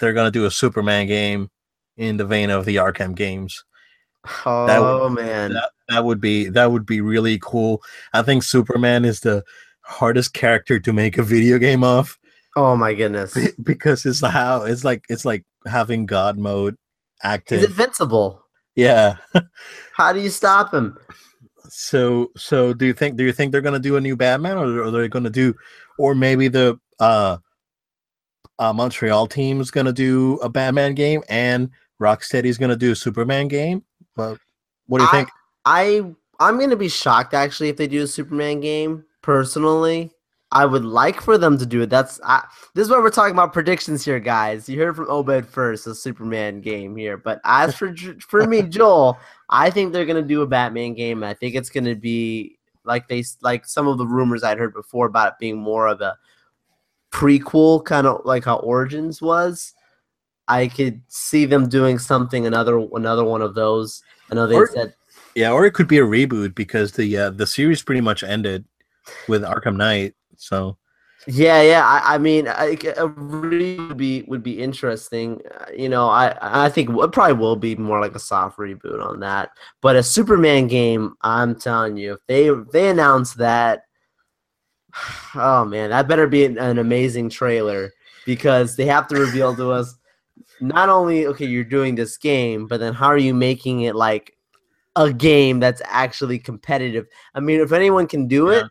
[0.00, 1.50] they're going to do a Superman game
[1.96, 3.64] in the vein of the Arkham games.
[4.46, 7.82] Oh would, man, that, that would be that would be really cool.
[8.12, 9.44] I think Superman is the
[9.82, 12.18] hardest character to make a video game of.
[12.56, 13.36] Oh my goodness!
[13.62, 16.76] Because it's how it's like it's like having God mode
[17.22, 17.60] active.
[17.60, 18.42] He's invincible.
[18.74, 19.16] Yeah.
[19.92, 20.96] how do you stop him?
[21.68, 24.84] So so do you think do you think they're gonna do a new Batman or
[24.84, 25.54] are they gonna do
[25.98, 27.38] or maybe the uh,
[28.58, 33.48] uh Montreal team is gonna do a Batman game and Rocksteady's gonna do a Superman
[33.48, 33.84] game?
[34.18, 34.38] But
[34.88, 35.28] what do you I, think?
[35.64, 39.04] I I'm gonna be shocked actually if they do a Superman game.
[39.22, 40.10] Personally,
[40.50, 41.90] I would like for them to do it.
[41.90, 44.68] That's I, this is what we're talking about predictions here, guys.
[44.68, 47.16] You heard from Obed first, a Superman game here.
[47.16, 49.16] But as for for me, Joel,
[49.48, 51.22] I think they're gonna do a Batman game.
[51.22, 55.06] I think it's gonna be like they like some of the rumors I'd heard before
[55.06, 56.16] about it being more of a
[57.12, 59.74] prequel, kind of like how Origins was.
[60.48, 64.02] I could see them doing something another another one of those.
[64.30, 64.94] I know they or, said
[65.34, 68.64] Yeah, or it could be a reboot because the uh, the series pretty much ended
[69.28, 70.14] with Arkham Knight.
[70.36, 70.78] So
[71.26, 71.84] yeah, yeah.
[71.84, 75.42] I, I mean, I, a reboot would be would be interesting.
[75.60, 79.04] Uh, you know, I I think it probably will be more like a soft reboot
[79.04, 79.50] on that.
[79.82, 83.82] But a Superman game, I'm telling you, if they if they announce that,
[85.34, 87.92] oh man, that better be an, an amazing trailer
[88.24, 89.97] because they have to reveal to us
[90.60, 94.36] not only okay you're doing this game, but then how are you making it like
[94.96, 97.06] a game that's actually competitive?
[97.34, 98.66] I mean, if anyone can do it,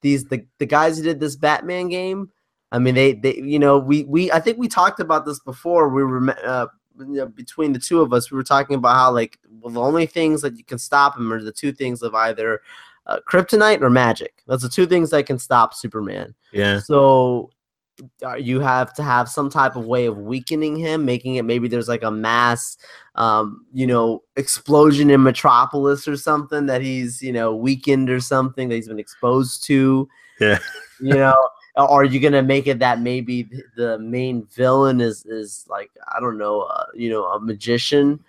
[0.00, 2.30] these the, the guys who did this Batman game.
[2.70, 5.88] I mean, they they you know we we I think we talked about this before.
[5.88, 6.66] We were uh,
[6.98, 9.80] you know, between the two of us, we were talking about how like well, the
[9.80, 12.60] only things that you can stop him are the two things of either
[13.06, 14.42] uh, kryptonite or magic.
[14.46, 16.34] That's the two things that can stop Superman.
[16.52, 16.80] Yeah.
[16.80, 17.50] So
[18.38, 21.88] you have to have some type of way of weakening him, making it maybe there's
[21.88, 22.76] like a mass,
[23.14, 28.68] um, you know, explosion in Metropolis or something that he's you know weakened or something
[28.68, 30.08] that he's been exposed to.
[30.40, 30.58] Yeah.
[31.00, 31.36] you know,
[31.76, 36.38] are you gonna make it that maybe the main villain is is like I don't
[36.38, 38.20] know, uh, you know, a magician?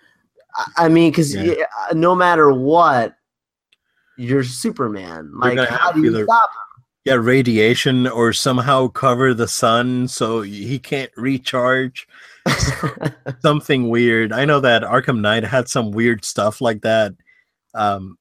[0.56, 1.54] I, I mean, because yeah.
[1.90, 3.16] Uh, no matter what,
[4.16, 5.30] you're Superman.
[5.34, 6.69] Like, how do you either, stop him?
[7.04, 12.06] Yeah, radiation or somehow cover the sun so he can't recharge.
[13.42, 14.32] Something weird.
[14.32, 17.14] I know that Arkham Knight had some weird stuff like that.
[17.74, 18.18] Um,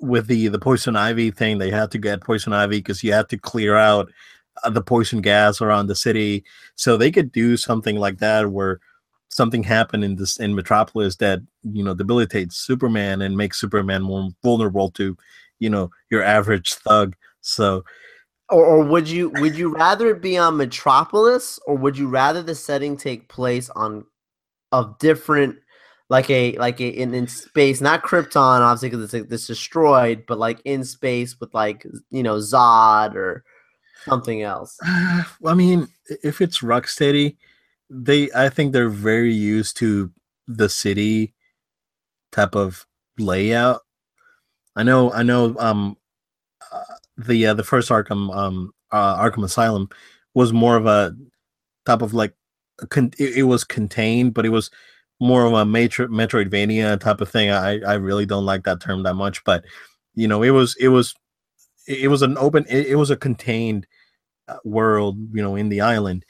[0.00, 3.28] with the the poison ivy thing, they had to get poison ivy because you had
[3.30, 4.10] to clear out
[4.64, 6.44] uh, the poison gas around the city.
[6.76, 8.80] So they could do something like that where
[9.30, 14.30] something happened in this in Metropolis that you know debilitates Superman and makes Superman more
[14.42, 15.16] vulnerable to
[15.58, 17.16] you know your average thug.
[17.40, 17.84] So,
[18.52, 22.42] or, or would you would you rather it be on Metropolis or would you rather
[22.42, 24.04] the setting take place on
[24.70, 25.56] of different
[26.08, 30.38] like a like a in, in space, not Krypton, obviously because it's, it's destroyed, but
[30.38, 33.44] like in space with like you know Zod or
[34.04, 34.78] something else.
[34.86, 35.88] Uh, I mean,
[36.22, 37.36] if it's Rocksteady,
[37.88, 40.10] they I think they're very used to
[40.46, 41.34] the city
[42.30, 42.86] type of
[43.18, 43.80] layout.
[44.76, 45.56] I know, I know.
[45.58, 45.96] Um,
[46.70, 46.82] uh,
[47.26, 49.88] the uh, the first Arkham um uh, Arkham Asylum
[50.34, 51.14] was more of a
[51.86, 52.34] type of like
[52.90, 54.70] con- it, it, was contained, but it was
[55.20, 57.50] more of a Metro- Metroidvania type of thing.
[57.50, 59.64] I I really don't like that term that much, but
[60.14, 61.14] you know, it was it was
[61.86, 63.86] it was an open it, it was a contained
[64.48, 66.24] uh, world, you know, in the island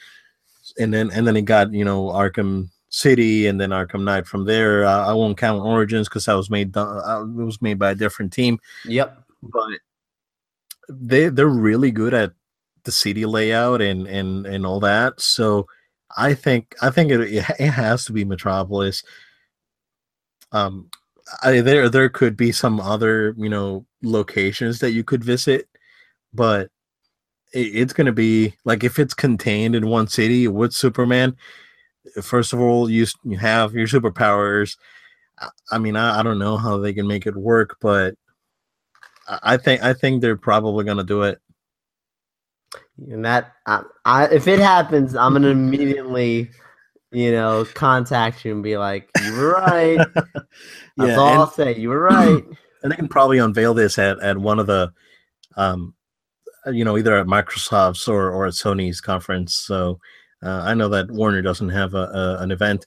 [0.79, 4.45] and then and then it got you know Arkham City and then Arkham Knight from
[4.45, 4.85] there.
[4.85, 7.95] Uh, I won't count Origins because that was made uh, it was made by a
[7.95, 8.59] different team.
[8.85, 9.79] Yep, but
[10.88, 12.33] they they're really good at
[12.85, 15.21] the city layout and and and all that.
[15.21, 15.66] So
[16.16, 19.03] I think I think it it has to be Metropolis.
[20.53, 20.90] Um,
[21.42, 25.68] I, there there could be some other you know locations that you could visit,
[26.35, 26.71] but
[27.53, 31.37] it's going to be like if it's contained in one city with Superman.
[32.23, 34.77] First of all, you you have your superpowers.
[35.71, 38.14] I mean, I, I don't know how they can make it work, but
[39.42, 41.40] I think I think they're probably going to do it.
[42.99, 46.51] And that, I, I, if it happens, I'm gonna immediately,
[47.11, 50.47] you know, contact you and be like, "You were right." That's
[50.99, 51.77] yeah, all and, I'll say.
[51.77, 52.45] You were right.
[52.85, 54.92] And they can probably unveil this at at one of the
[55.57, 55.95] um
[56.66, 59.55] you know, either at Microsoft's or, or at Sony's conference.
[59.55, 59.99] So
[60.42, 62.87] uh, I know that Warner doesn't have a, a an event.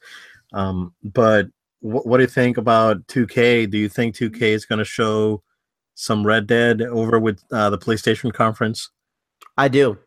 [0.54, 1.48] Um, but
[1.82, 3.70] what do you think about 2K?
[3.70, 5.44] Do you think 2K is going to show
[5.96, 8.90] some Red Dead over with uh, the PlayStation conference?
[9.58, 9.98] I do.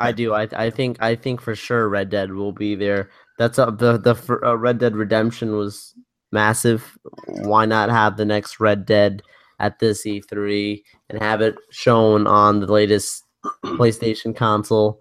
[0.00, 0.34] I do.
[0.34, 3.10] I, I think I think for sure Red Dead will be there.
[3.38, 5.94] That's a, the the uh, Red Dead Redemption was
[6.32, 6.98] massive.
[7.26, 9.22] Why not have the next Red Dead
[9.60, 13.22] at this E3 and have it shown on the latest
[13.64, 15.00] PlayStation console.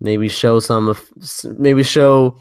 [0.00, 1.02] Maybe show some of,
[1.58, 2.38] maybe show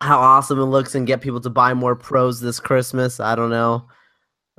[0.00, 3.20] how awesome it looks and get people to buy more pros this Christmas.
[3.20, 3.86] I don't know.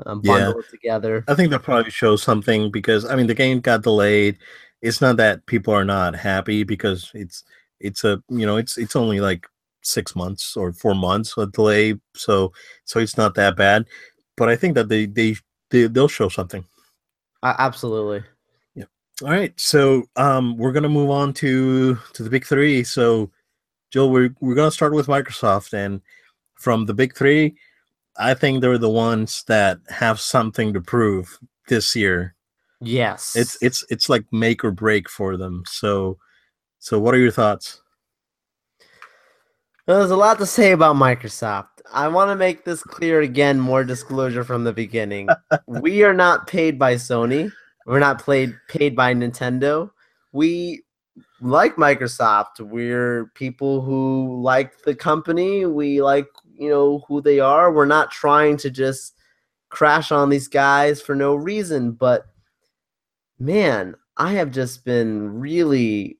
[0.06, 0.70] Um, bundle yeah.
[0.72, 1.24] together.
[1.28, 4.38] I think they'll probably show something because I mean the game got delayed.
[4.82, 7.44] It's not that people are not happy because it's
[7.80, 9.46] it's a you know it's it's only like
[9.84, 12.52] six months or four months a delay, so
[12.86, 13.86] so it's not that bad.
[14.36, 15.36] But I think that they they
[15.70, 16.66] they, they'll show something.
[17.44, 18.24] Uh, absolutely.
[18.74, 18.86] Yeah.
[19.22, 19.58] All right.
[19.60, 22.84] So um, we're gonna move on to to the big three.
[22.84, 23.30] So,
[23.92, 26.02] Joel, we're we're gonna start with Microsoft, and
[26.56, 27.56] from the big three,
[28.18, 32.36] I think they're the ones that have something to prove this year.
[32.82, 33.36] Yes.
[33.36, 35.64] It's it's it's like make or break for them.
[35.68, 36.18] So,
[36.80, 37.82] so what are your thoughts?
[39.86, 41.68] There's a lot to say about Microsoft.
[41.92, 45.28] I want to make this clear again, more disclosure from the beginning.
[45.68, 47.52] we are not paid by Sony.
[47.86, 49.92] We're not paid paid by Nintendo.
[50.32, 50.84] We
[51.42, 52.60] like Microsoft.
[52.60, 55.66] We're people who like the company.
[55.66, 57.72] We like, you know, who they are.
[57.72, 59.16] We're not trying to just
[59.70, 62.26] crash on these guys for no reason, but
[63.40, 66.20] man, I have just been really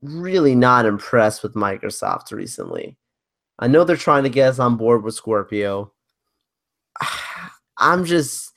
[0.00, 2.96] really not impressed with Microsoft recently.
[3.58, 5.92] I know they're trying to get us on board with Scorpio.
[7.78, 8.52] I'm just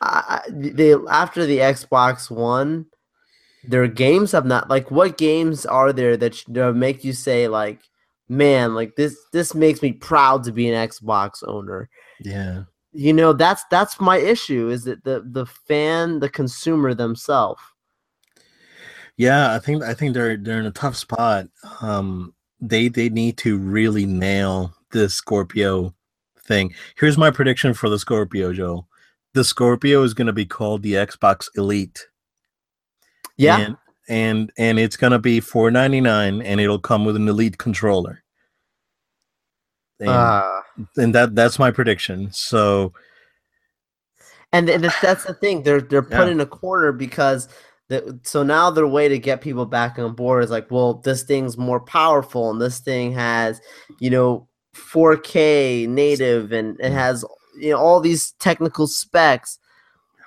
[0.00, 2.86] I, they after the Xbox One,
[3.64, 7.80] their games have not like what games are there that make you say like,
[8.32, 11.88] man, like this this makes me proud to be an Xbox owner.
[12.20, 12.64] Yeah.
[12.92, 17.62] You know, that's that's my issue is that the the fan, the consumer themselves
[19.16, 21.46] yeah, I think I think they're they're in a tough spot.
[21.80, 25.94] Um, they they need to really nail this Scorpio
[26.40, 26.74] thing.
[26.96, 28.86] Here's my prediction for the Scorpio, Joe.
[29.34, 32.06] The Scorpio is going to be called the Xbox Elite.
[33.36, 33.58] Yeah.
[33.58, 33.76] And
[34.08, 38.21] and, and it's going to be 499 and it'll come with an Elite controller.
[40.02, 40.60] And, uh,
[40.96, 42.30] and that that's my prediction.
[42.32, 42.92] So
[44.52, 45.62] and, that's the thing.
[45.62, 46.32] They're they're put yeah.
[46.32, 47.48] in a corner because
[47.88, 51.22] that so now their way to get people back on board is like, well, this
[51.22, 53.60] thing's more powerful and this thing has,
[53.98, 57.24] you know, 4K native and it has
[57.58, 59.58] you know all these technical specs.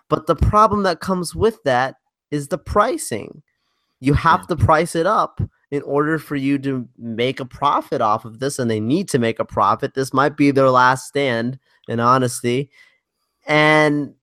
[0.10, 1.96] But the problem that comes with that
[2.32, 3.42] is the pricing.
[4.00, 5.42] You have to price it up
[5.76, 9.20] in order for you to make a profit off of this, and they need to
[9.20, 9.94] make a profit.
[9.94, 12.70] This might be their last stand, in honesty.
[13.48, 14.14] And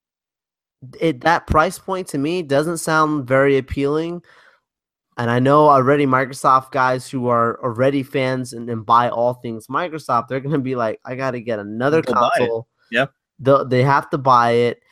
[1.01, 4.23] it that price point to me doesn't sound very appealing.
[5.19, 9.67] And I know already Microsoft guys who are already fans and, and buy all things
[9.67, 12.69] Microsoft, they're gonna be like, I gotta get another They'll console.
[12.91, 13.07] Yeah.
[13.39, 14.83] The, they have to buy it.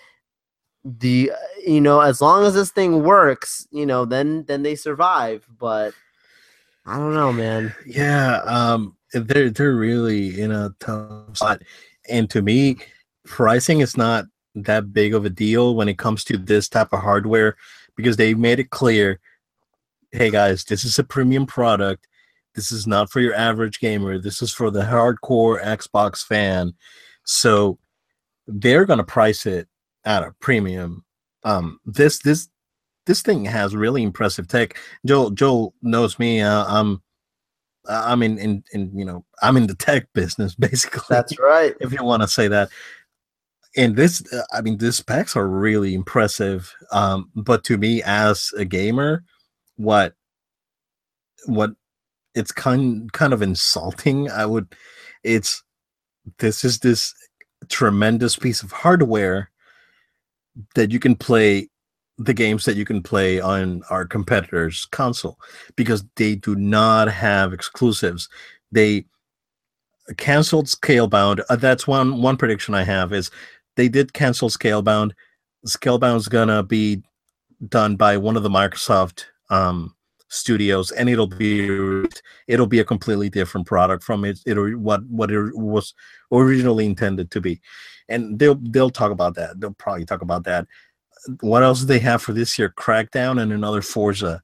[0.85, 1.33] The
[1.67, 5.47] you know, as long as this thing works, you know, then then they survive.
[5.59, 5.93] But
[6.91, 7.73] I don't know, man.
[7.87, 11.63] Yeah, um, they're they're really in a tough spot.
[12.09, 12.79] And to me,
[13.25, 14.25] pricing is not
[14.57, 17.57] that big of a deal when it comes to this type of hardware
[17.97, 19.21] because they made it clear
[20.11, 22.09] hey guys this is a premium product
[22.57, 26.73] this is not for your average gamer this is for the hardcore xbox fan
[27.25, 27.79] so
[28.49, 29.69] they're to price it
[30.05, 31.05] at a premium
[31.45, 32.49] um this this
[33.11, 34.79] this thing has really impressive tech.
[35.05, 37.03] Joel joel knows me uh, i'm
[37.89, 41.75] i'm in, in in you know i'm in the tech business basically that's right.
[41.81, 42.69] if you want to say that.
[43.77, 48.53] And this uh, i mean these specs are really impressive um but to me as
[48.57, 49.25] a gamer
[49.77, 50.15] what
[51.47, 51.73] what
[52.37, 54.73] it's kind kind of insulting i would
[55.25, 55.65] it's
[56.39, 57.13] this is this
[57.69, 59.51] tremendous piece of hardware
[60.77, 61.69] that you can play
[62.21, 65.39] the games that you can play on our competitors console
[65.75, 68.29] because they do not have exclusives
[68.71, 69.05] they
[70.17, 73.31] canceled scalebound uh, that's one one prediction i have is
[73.77, 75.13] they did cancel Scalebound.
[75.67, 77.03] Scalebound's gonna be
[77.69, 79.95] done by one of the Microsoft um,
[80.29, 82.05] studios, and it'll be
[82.47, 84.39] it'll be a completely different product from it.
[84.47, 85.95] It'll what what it was
[86.33, 87.61] originally intended to be,
[88.09, 89.61] and they'll they'll talk about that.
[89.61, 90.67] They'll probably talk about that.
[91.41, 92.73] What else do they have for this year?
[92.77, 94.43] Crackdown and another Forza.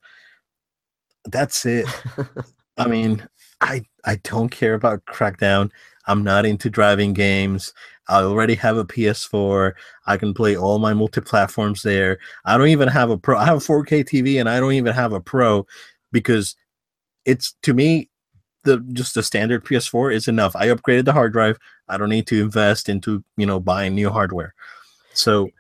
[1.27, 1.87] That's it.
[2.77, 3.27] I mean,
[3.61, 5.71] I I don't care about Crackdown.
[6.07, 7.73] I'm not into driving games.
[8.09, 9.73] I already have a PS4.
[10.07, 12.19] I can play all my multi-platforms there.
[12.45, 13.37] I don't even have a pro.
[13.37, 15.67] I have a 4K TV and I don't even have a pro
[16.13, 16.55] because
[17.25, 18.09] it's to me
[18.63, 20.55] the just the standard PS4 is enough.
[20.55, 21.59] I upgraded the hard drive.
[21.89, 24.55] I don't need to invest into, you know, buying new hardware.
[25.15, 25.51] So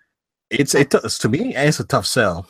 [0.50, 2.46] it's it to me it's a tough sell.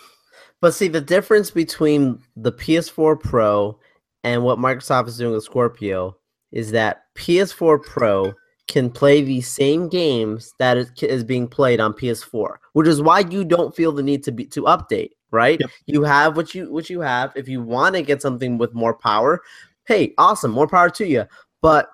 [0.61, 3.79] But see the difference between the PS4 Pro
[4.25, 6.17] and what Microsoft is doing with Scorpio
[6.51, 8.33] is that PS4 Pro
[8.69, 13.21] can play the same games that is, is being played on PS4, which is why
[13.21, 15.61] you don't feel the need to be to update, right?
[15.61, 15.71] Yep.
[15.87, 17.33] You have what you what you have.
[17.37, 19.43] If you want to get something with more power,
[19.87, 21.25] hey, awesome, more power to you.
[21.63, 21.91] But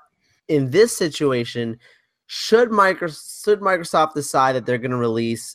[0.48, 1.78] in this situation,
[2.26, 5.54] should Microsoft should Microsoft decide that they're going to release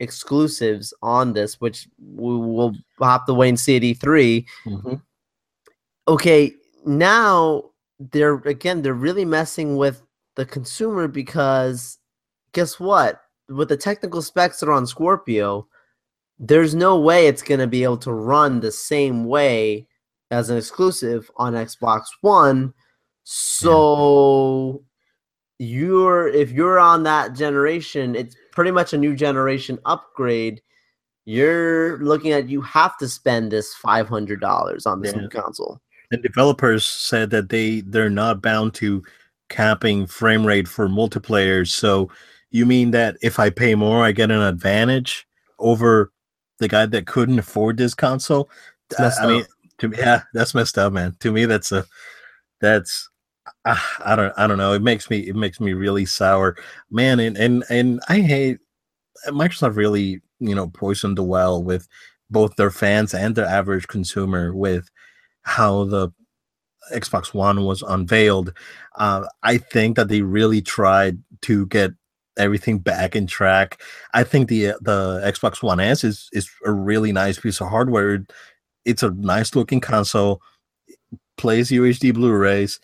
[0.00, 4.44] exclusives on this, which we will have to wait and see at E3.
[4.66, 4.94] Mm-hmm.
[6.08, 6.52] Okay,
[6.84, 7.64] now
[7.98, 10.02] they're again they're really messing with
[10.36, 11.98] the consumer because
[12.52, 13.20] guess what?
[13.48, 15.66] With the technical specs that are on Scorpio,
[16.38, 19.86] there's no way it's going to be able to run the same way
[20.30, 22.74] as an exclusive on Xbox One.
[23.24, 24.82] So.
[25.58, 30.62] You're if you're on that generation, it's pretty much a new generation upgrade.
[31.24, 35.22] You're looking at you have to spend this five hundred dollars on this yeah.
[35.22, 35.80] new console.
[36.10, 39.02] And developers said that they they're not bound to
[39.48, 41.66] capping frame rate for multiplayer.
[41.66, 42.10] So
[42.50, 45.26] you mean that if I pay more, I get an advantage
[45.58, 46.12] over
[46.58, 48.50] the guy that couldn't afford this console?
[48.98, 49.44] I, I mean,
[49.78, 51.16] to me, yeah, that's messed up, man.
[51.20, 51.84] To me, that's a
[52.60, 53.08] that's
[54.04, 54.72] I don't I don't know.
[54.72, 56.56] It makes me it makes me really sour,
[56.90, 57.18] man.
[57.20, 58.58] And and and I hate
[59.28, 59.76] Microsoft.
[59.76, 61.88] Really, you know, poisoned the well with
[62.30, 64.88] both their fans and their average consumer with
[65.42, 66.10] how the
[66.92, 68.52] Xbox One was unveiled.
[68.96, 71.90] Uh, I think that they really tried to get
[72.36, 73.80] everything back in track.
[74.14, 78.24] I think the the Xbox One S is is a really nice piece of hardware.
[78.84, 80.40] It's a nice looking console.
[81.36, 82.78] Plays UHD Blu-rays.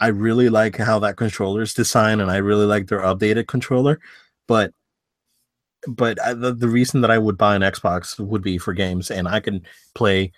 [0.00, 4.00] I really like how that controller is designed, and I really like their updated controller.
[4.46, 4.72] But
[5.86, 9.10] but I, the, the reason that I would buy an Xbox would be for games,
[9.10, 9.62] and I can
[9.94, 10.32] play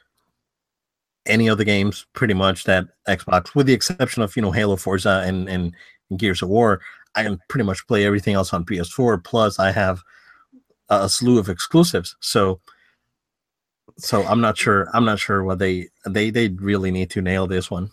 [1.26, 4.76] any of the games pretty much that Xbox, with the exception of you know Halo,
[4.76, 5.74] Forza, and and,
[6.11, 6.80] and Gears of War.
[7.14, 9.24] I can pretty much play everything else on PS4.
[9.24, 10.00] Plus, I have
[10.88, 12.16] a slew of exclusives.
[12.20, 12.61] So,
[13.98, 14.88] so I'm not sure.
[14.94, 17.90] I'm not sure what they they they really need to nail this one.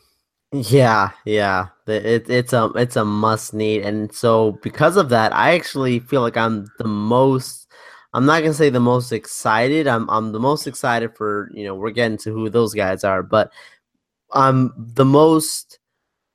[0.54, 1.68] Yeah, yeah.
[1.88, 6.22] It, it's a it's a must need, and so because of that, I actually feel
[6.22, 7.68] like I'm the most.
[8.14, 9.88] I'm not gonna say the most excited.
[9.88, 13.24] I'm I'm the most excited for you know we're getting to who those guys are,
[13.24, 13.52] but
[14.34, 15.80] I'm the most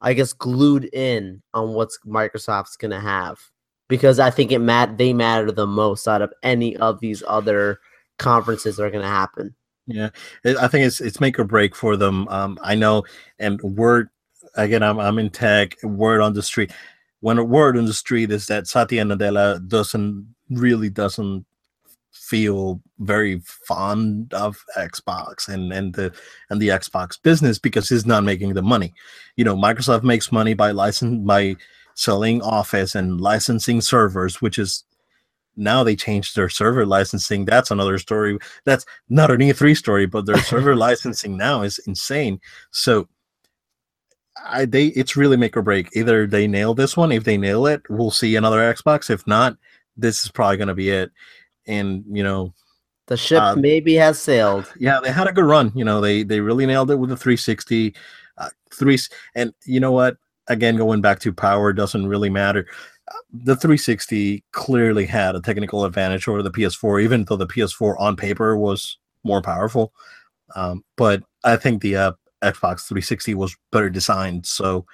[0.03, 3.41] I guess glued in on what's Microsoft's gonna have
[3.89, 7.81] because I think it mat they matter the most out of any of these other
[8.19, 9.55] conferences that are gonna happen.
[9.93, 10.11] Yeah,
[10.45, 12.29] I think it's it's make or break for them.
[12.29, 13.05] Um, I know,
[13.39, 14.11] and word
[14.57, 15.77] again, I'm I'm in tech.
[15.85, 16.73] Word on the street,
[17.21, 21.47] when a word on the street is that Satya Nadella doesn't really doesn't
[22.13, 26.13] feel very fond of Xbox and and the
[26.51, 28.95] and the Xbox business because he's not making the money.
[29.37, 31.57] You know, Microsoft makes money by license by
[31.95, 34.85] selling Office and licensing servers, which is
[35.57, 37.45] now they changed their server licensing.
[37.45, 38.39] That's another story.
[38.65, 42.41] That's not an E3 story, but their server licensing now is insane.
[42.71, 43.09] So
[44.45, 45.91] I they it's really make or break.
[45.95, 47.13] Either they nail this one.
[47.13, 49.11] If they nail it, we'll see another Xbox.
[49.11, 49.57] If not,
[49.97, 51.11] this is probably going to be it
[51.67, 52.53] and you know
[53.07, 54.73] the ship uh, maybe has sailed.
[54.79, 55.73] Yeah, they had a good run.
[55.75, 57.95] You know, they they really nailed it with the 360,
[58.39, 58.99] uh, three,
[59.35, 60.17] and you know what?
[60.49, 62.67] Again, going back to power doesn't really matter.
[63.33, 68.17] The 360 clearly had a technical advantage over the PS4, even though the PS4 on
[68.17, 69.93] paper was more powerful.
[70.55, 74.87] Um, but I think the uh, Xbox 360 was better designed, so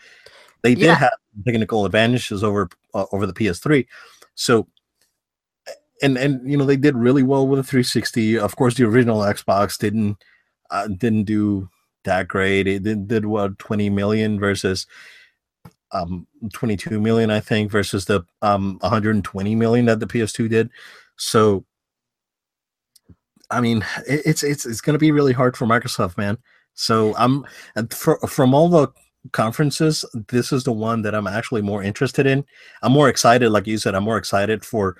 [0.63, 0.95] they did yeah.
[0.95, 1.13] have
[1.45, 3.87] technical advantages over uh, over the PS3.
[4.35, 4.69] So
[6.03, 8.39] and and you know they did really well with the 360.
[8.39, 10.17] Of course, the original Xbox didn't
[10.71, 11.69] uh, didn't do
[12.05, 12.67] that great.
[12.67, 14.87] It did, did what 20 million versus
[15.93, 20.71] um 22 million, I think, versus the um 120 million that the PS2 did.
[21.17, 21.65] So,
[23.51, 26.39] I mean, it, it's it's it's going to be really hard for Microsoft, man.
[26.75, 27.45] So I'm
[27.91, 28.89] for, from all the
[29.33, 32.45] conferences, this is the one that I'm actually more interested in.
[32.83, 34.97] I'm more excited, like you said, I'm more excited for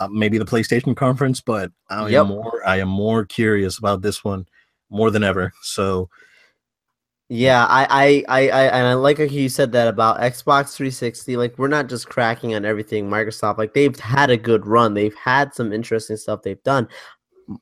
[0.00, 2.20] uh, maybe the PlayStation conference, but I yep.
[2.20, 4.46] am more I am more curious about this one
[4.90, 5.52] more than ever.
[5.62, 6.08] So
[7.28, 11.36] yeah, I, I, I, I, and I like how you said that about Xbox 360.
[11.36, 13.58] Like, we're not just cracking on everything Microsoft.
[13.58, 14.94] Like, they've had a good run.
[14.94, 16.88] They've had some interesting stuff they've done.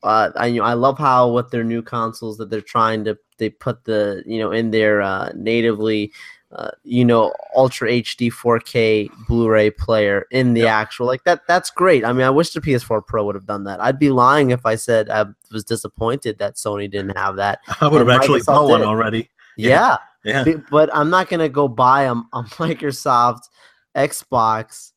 [0.02, 3.18] Uh, I, you know, I love how with their new consoles that they're trying to
[3.36, 6.10] they put the you know in their uh, natively
[6.54, 10.70] uh, you know, Ultra HD 4K Blu-ray player in the yep.
[10.70, 11.40] actual like that.
[11.48, 12.04] That's great.
[12.04, 13.80] I mean, I wish the PS4 Pro would have done that.
[13.80, 17.58] I'd be lying if I said I was disappointed that Sony didn't have that.
[17.80, 19.28] I would have actually Microsoft bought one already.
[19.56, 19.96] Yeah.
[20.24, 20.44] yeah.
[20.70, 23.48] But I'm not gonna go buy a, a Microsoft
[23.96, 24.92] Xbox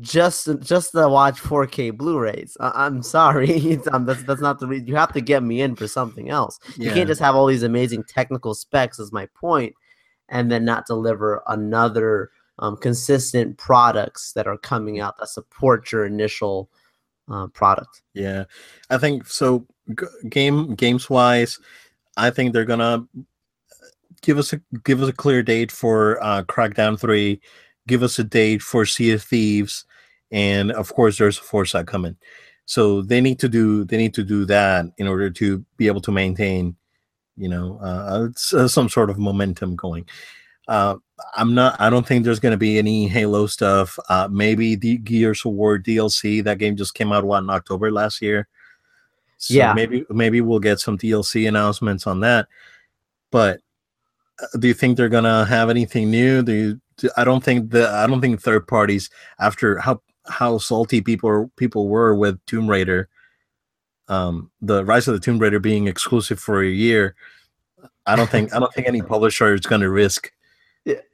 [0.00, 2.56] just just to watch 4K Blu-rays.
[2.60, 4.86] I, am sorry, um, that's that's not the reason.
[4.86, 6.58] You have to get me in for something else.
[6.76, 6.88] Yeah.
[6.88, 8.98] You can't just have all these amazing technical specs.
[8.98, 9.74] Is my point
[10.28, 16.04] and then not deliver another um, consistent products that are coming out that support your
[16.04, 16.68] initial
[17.30, 18.02] uh, product.
[18.14, 18.44] Yeah,
[18.90, 19.66] I think so.
[19.98, 21.58] G- game games wise,
[22.16, 23.06] I think they're gonna
[24.22, 27.40] give us a give us a clear date for uh, Crackdown three.
[27.86, 29.84] Give us a date for Sea of Thieves,
[30.30, 32.16] and of course, there's Forza coming.
[32.64, 36.00] So they need to do they need to do that in order to be able
[36.02, 36.76] to maintain
[37.36, 40.06] you know, uh, uh, uh, some sort of momentum going.
[40.68, 40.96] Uh,
[41.36, 41.80] I'm not.
[41.80, 43.98] I don't think there's going to be any Halo stuff.
[44.08, 46.42] Uh, maybe the Gears of War DLC.
[46.42, 48.48] That game just came out what in October last year.
[49.38, 49.72] So Yeah.
[49.74, 52.48] Maybe maybe we'll get some DLC announcements on that.
[53.30, 53.60] But
[54.58, 56.42] do you think they're gonna have anything new?
[56.42, 56.80] Do you?
[56.98, 57.88] do- I don't think the.
[57.90, 63.08] I don't think third parties after how how salty people people were with Tomb Raider.
[64.08, 67.14] Um, the Rise of the Tomb Raider being exclusive for a year.
[68.06, 70.30] I don't think I don't think any publisher is going to risk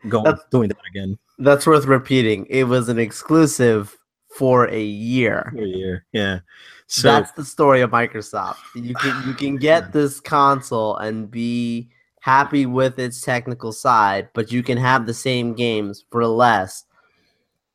[0.09, 2.47] going that's- doing that again That's worth repeating.
[2.51, 3.97] It was an exclusive
[4.37, 5.51] for a year.
[5.55, 6.05] for a year.
[6.12, 6.41] Yeah.
[6.87, 8.57] So That's the story of Microsoft.
[8.75, 11.89] You can you can get this console and be
[12.23, 16.85] happy with its technical side, but you can have the same games for less.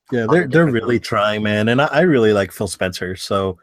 [0.10, 3.18] yeah, they're they're really trying, man, and I, I really like Phil Spencer.
[3.18, 3.60] So,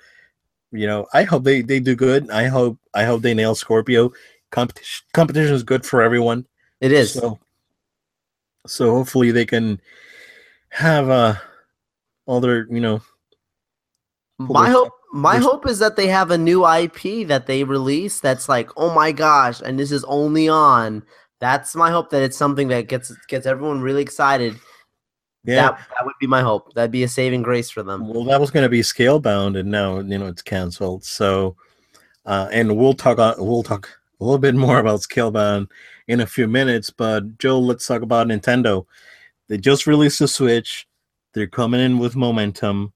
[0.72, 2.30] you know, I hope they they do good.
[2.30, 4.12] I hope I hope they nail Scorpio.
[4.50, 6.46] Competition competition is good for everyone.
[6.82, 7.14] It is.
[7.14, 7.38] So,
[8.66, 9.80] so hopefully they can
[10.68, 11.34] have uh
[12.26, 13.00] all their you know
[14.38, 18.20] my hope my there's- hope is that they have a new IP that they release
[18.20, 21.02] that's like, oh my gosh, and this is only on.
[21.40, 24.56] That's my hope that it's something that gets gets everyone really excited.
[25.44, 25.68] yeah.
[25.70, 26.72] That that would be my hope.
[26.74, 28.08] That'd be a saving grace for them.
[28.08, 31.04] Well, that was going to be scale bound, and now you know it's canceled.
[31.04, 31.56] So,
[32.26, 33.18] uh, and we'll talk.
[33.38, 33.88] we'll talk
[34.20, 35.68] a little bit more about scale bound
[36.08, 36.90] in a few minutes.
[36.90, 38.86] But Joe, let's talk about Nintendo.
[39.48, 40.88] They just released the Switch.
[41.34, 42.92] They're coming in with momentum.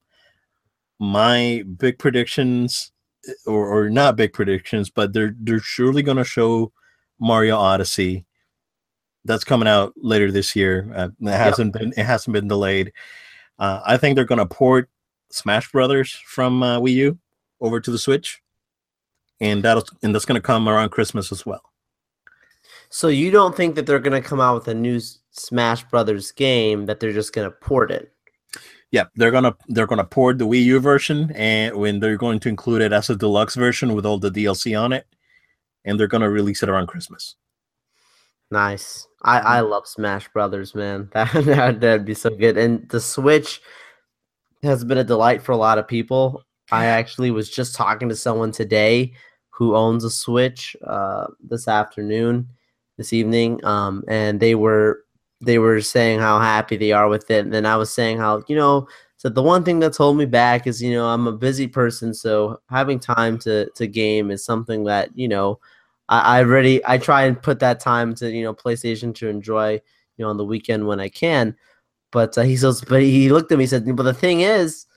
[0.99, 2.91] My big predictions,
[3.45, 6.71] or, or not big predictions, but they're they're surely going to show
[7.19, 8.25] Mario Odyssey.
[9.25, 10.91] That's coming out later this year.
[10.95, 12.91] Uh, it hasn't been it hasn't been delayed.
[13.57, 14.89] Uh, I think they're going to port
[15.31, 17.19] Smash Brothers from uh, Wii U
[17.61, 18.41] over to the Switch,
[19.39, 21.69] and that'll and that's going to come around Christmas as well.
[22.89, 24.99] So you don't think that they're gonna come out with a new
[25.31, 28.11] Smash Brothers game that they're just gonna port it?
[28.91, 32.49] Yeah, they're gonna they're gonna port the Wii U version, and when they're going to
[32.49, 35.05] include it as a deluxe version with all the DLC on it,
[35.85, 37.35] and they're gonna release it around Christmas.
[38.51, 39.07] Nice.
[39.23, 41.09] I I love Smash Brothers, man.
[41.13, 42.57] That that- that'd be so good.
[42.57, 43.61] And the Switch
[44.63, 46.43] has been a delight for a lot of people.
[46.71, 49.13] I actually was just talking to someone today
[49.51, 52.47] who owns a Switch uh, this afternoon,
[52.97, 55.03] this evening, um, and they were
[55.41, 57.45] they were saying how happy they are with it.
[57.45, 58.87] And then I was saying how you know
[59.17, 62.13] so the one thing that's holding me back is you know I'm a busy person,
[62.13, 65.59] so having time to to game is something that you know
[66.07, 69.73] I, I already I try and put that time to you know PlayStation to enjoy
[69.73, 71.55] you know on the weekend when I can.
[72.11, 74.87] But uh, he says, but he looked at me and said, but the thing is,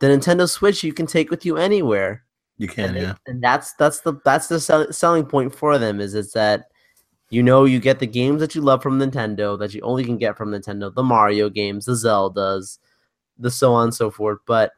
[0.00, 2.24] the Nintendo Switch you can take with you anywhere,
[2.58, 5.78] You can, and, they- yeah, and that's that's the that's the sell- selling point for
[5.78, 6.71] them is is that
[7.32, 10.18] you know you get the games that you love from Nintendo that you only can
[10.18, 12.78] get from Nintendo, the Mario games, the Zeldas,
[13.38, 14.72] the so on and so forth, but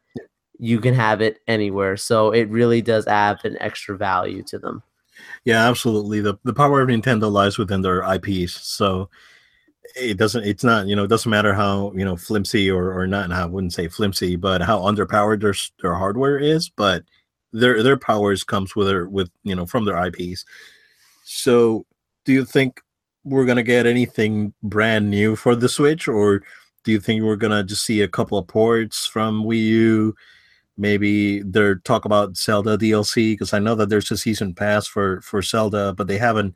[0.60, 1.96] you can have it anywhere.
[1.96, 4.84] So it really does add an extra value to them.
[5.44, 6.20] yeah, absolutely.
[6.20, 9.10] the The power of Nintendo lies within their IPs, so
[9.96, 10.44] it doesn't.
[10.44, 13.32] It's not you know it doesn't matter how you know flimsy or or not.
[13.32, 17.02] I wouldn't say flimsy, but how underpowered their their hardware is, but
[17.52, 20.44] their their powers comes with their with you know from their IPs.
[21.24, 21.86] So,
[22.24, 22.80] do you think
[23.24, 26.42] we're gonna get anything brand new for the Switch, or
[26.84, 30.14] do you think we're gonna just see a couple of ports from Wii U?
[30.76, 35.20] Maybe they're talk about Zelda DLC because I know that there's a season pass for
[35.22, 36.54] for Zelda, but they haven't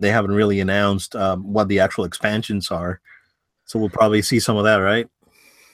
[0.00, 3.00] they haven't really announced um, what the actual expansions are.
[3.64, 5.08] So we'll probably see some of that, right?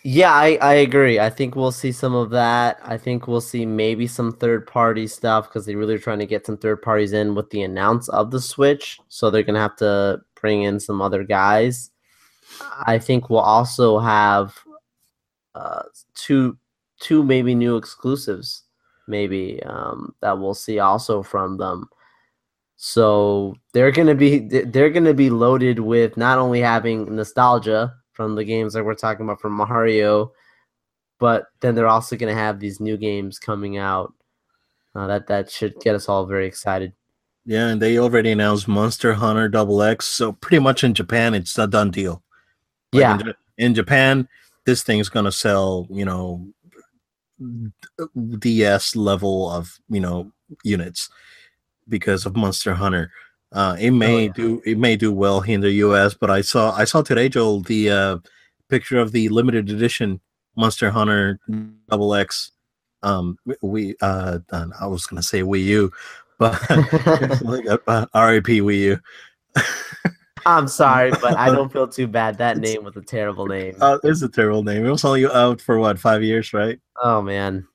[0.02, 1.20] Yeah, I, I agree.
[1.20, 2.80] I think we'll see some of that.
[2.82, 6.26] I think we'll see maybe some third party stuff because they really are trying to
[6.26, 8.98] get some third parties in with the announce of the Switch.
[9.08, 11.90] So they're gonna have to bring in some other guys.
[12.86, 14.56] I think we'll also have
[15.54, 15.82] uh,
[16.14, 16.56] two
[17.00, 18.64] two maybe new exclusives,
[19.06, 21.88] maybe um, that we'll see also from them.
[22.76, 28.44] So they're gonna be they're gonna be loaded with not only having nostalgia from the
[28.44, 30.30] games that we're talking about from Mario,
[31.18, 34.12] but then they're also gonna have these new games coming out.
[34.94, 36.92] Uh, that that should get us all very excited.
[37.46, 40.06] Yeah, and they already announced Monster Hunter Double X.
[40.06, 42.22] So pretty much in Japan, it's a done deal.
[42.92, 44.28] Like, yeah, in, in Japan,
[44.66, 46.46] this thing's gonna sell, you know,
[48.38, 50.30] DS level of you know
[50.62, 51.08] units
[51.88, 53.12] because of Monster Hunter.
[53.52, 54.32] Uh, it may yeah.
[54.34, 57.28] do it may do well here in the US, but I saw I saw today,
[57.28, 58.18] Joel, the uh,
[58.68, 60.20] picture of the limited edition
[60.56, 61.40] Monster Hunter
[61.88, 62.52] Double X.
[63.02, 65.90] Um, we uh, uh, I was gonna say Wii U,
[66.38, 68.98] but it's like a, a RIP Wii U.
[70.46, 72.38] I'm sorry, but I don't feel too bad.
[72.38, 73.74] That name was a terrible name.
[73.80, 74.84] Uh, it's a terrible name.
[74.84, 76.78] It was only out for what five years, right?
[77.02, 77.66] Oh man.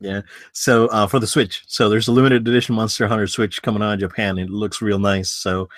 [0.00, 0.22] Yeah.
[0.52, 3.92] So uh, for the Switch, so there's a limited edition Monster Hunter Switch coming out
[3.92, 4.38] in Japan.
[4.38, 5.30] It looks real nice.
[5.30, 5.68] So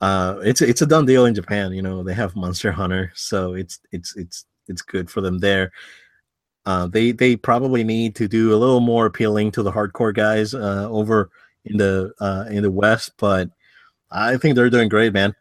[0.00, 1.72] uh, it's it's a done deal in Japan.
[1.72, 5.70] You know they have Monster Hunter, so it's it's it's it's good for them there.
[6.66, 10.54] Uh, they they probably need to do a little more appealing to the hardcore guys
[10.54, 11.30] uh, over
[11.64, 13.48] in the uh, in the West, but
[14.10, 15.34] I think they're doing great, man.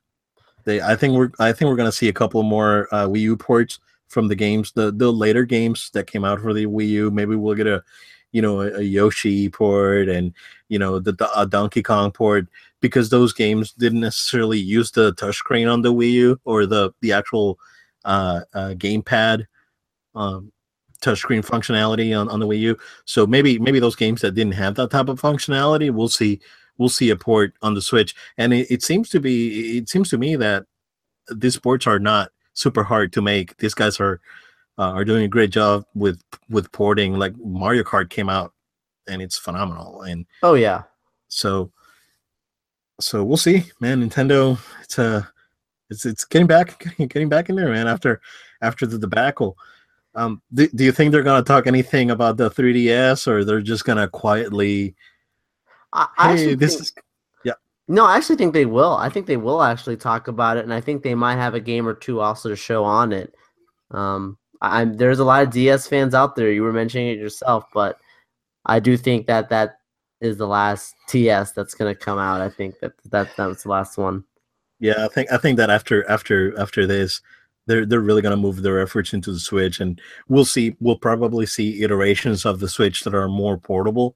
[0.65, 3.37] They I think we're I think we're gonna see a couple more uh, Wii U
[3.37, 3.79] ports
[4.13, 7.11] from the games, the the later games that came out for the Wii U.
[7.11, 7.83] Maybe we'll get a,
[8.31, 10.33] you know, a, a Yoshi port and
[10.69, 12.47] you know the, the a Donkey Kong port
[12.79, 17.11] because those games didn't necessarily use the touchscreen on the Wii U or the the
[17.11, 17.59] actual
[18.05, 19.45] uh, uh, gamepad
[20.15, 20.51] um,
[21.01, 22.77] touchscreen functionality on, on the Wii U.
[23.05, 26.39] So maybe maybe those games that didn't have that type of functionality, we'll see
[26.77, 28.15] we'll see a port on the Switch.
[28.37, 30.65] And it, it seems to be it seems to me that
[31.33, 33.57] these ports are not super hard to make.
[33.57, 34.19] These guys are
[34.77, 37.17] uh, are doing a great job with with porting.
[37.17, 38.53] Like Mario Kart came out,
[39.07, 40.01] and it's phenomenal.
[40.03, 40.83] And oh yeah,
[41.27, 41.71] so
[42.99, 44.07] so we'll see, man.
[44.07, 45.23] Nintendo, it's a uh,
[45.89, 47.87] it's it's getting back getting back in there, man.
[47.87, 48.21] After
[48.61, 49.57] after the debacle.
[50.15, 53.83] Um, do, do you think they're gonna talk anything about the 3DS, or they're just
[53.83, 54.95] gonna quietly?
[55.91, 56.93] I, I hey, this think, is
[57.87, 58.93] no, I actually think they will.
[58.93, 61.59] I think they will actually talk about it, and I think they might have a
[61.59, 63.33] game or two also to show on it.
[63.91, 66.51] Um, I'm there's a lot of DS fans out there.
[66.51, 67.97] You were mentioning it yourself, but
[68.65, 69.79] I do think that that
[70.21, 72.41] is the last DS that's going to come out.
[72.41, 74.23] I think that that that was the last one.
[74.79, 77.21] Yeah, I think I think that after after after this,
[77.67, 80.77] they're they're really going to move their efforts into the Switch, and we'll see.
[80.79, 84.15] We'll probably see iterations of the Switch that are more portable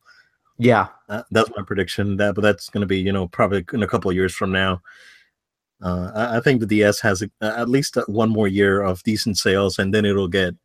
[0.58, 2.18] yeah, uh, that's my prediction.
[2.18, 4.52] That, but that's going to be you know probably in a couple of years from
[4.52, 4.82] now.
[5.82, 9.38] Uh, I, I, think the DS has a, at least one more year of decent
[9.38, 10.56] sales, and then it'll get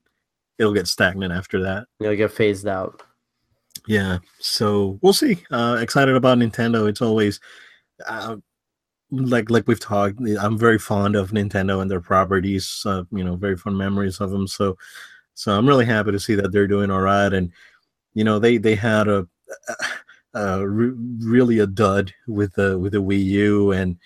[0.59, 1.87] it'll get stagnant after that.
[2.01, 3.03] It'll get phased out.
[3.87, 5.45] Yeah, so we'll see.
[5.51, 6.89] Uh, excited about Nintendo.
[6.89, 7.41] It's always
[8.07, 8.37] uh,
[9.11, 10.19] like like we've talked.
[10.41, 12.83] I'm very fond of Nintendo and their properties.
[12.87, 14.47] Uh, you know, very fond memories of them.
[14.47, 14.77] So
[15.35, 17.33] so I'm really happy to see that they're doing all right.
[17.33, 17.53] And
[18.15, 19.27] you know, they they had a
[20.35, 23.97] uh, re- really a dud with the with the Wii U, and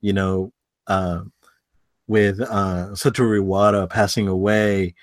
[0.00, 0.52] you know,
[0.86, 1.22] uh,
[2.06, 4.94] with uh, Satoru Iwata passing away,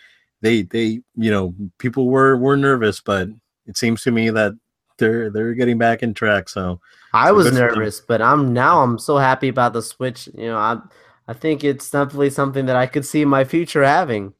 [0.41, 3.29] they they you know people were were nervous, but
[3.65, 4.53] it seems to me that
[4.97, 6.49] they're they're getting back in track.
[6.49, 6.79] So
[7.13, 10.27] I was nervous, but I'm now I'm so happy about the Switch.
[10.33, 10.79] You know, I
[11.27, 14.33] I think it's definitely something that I could see my future having.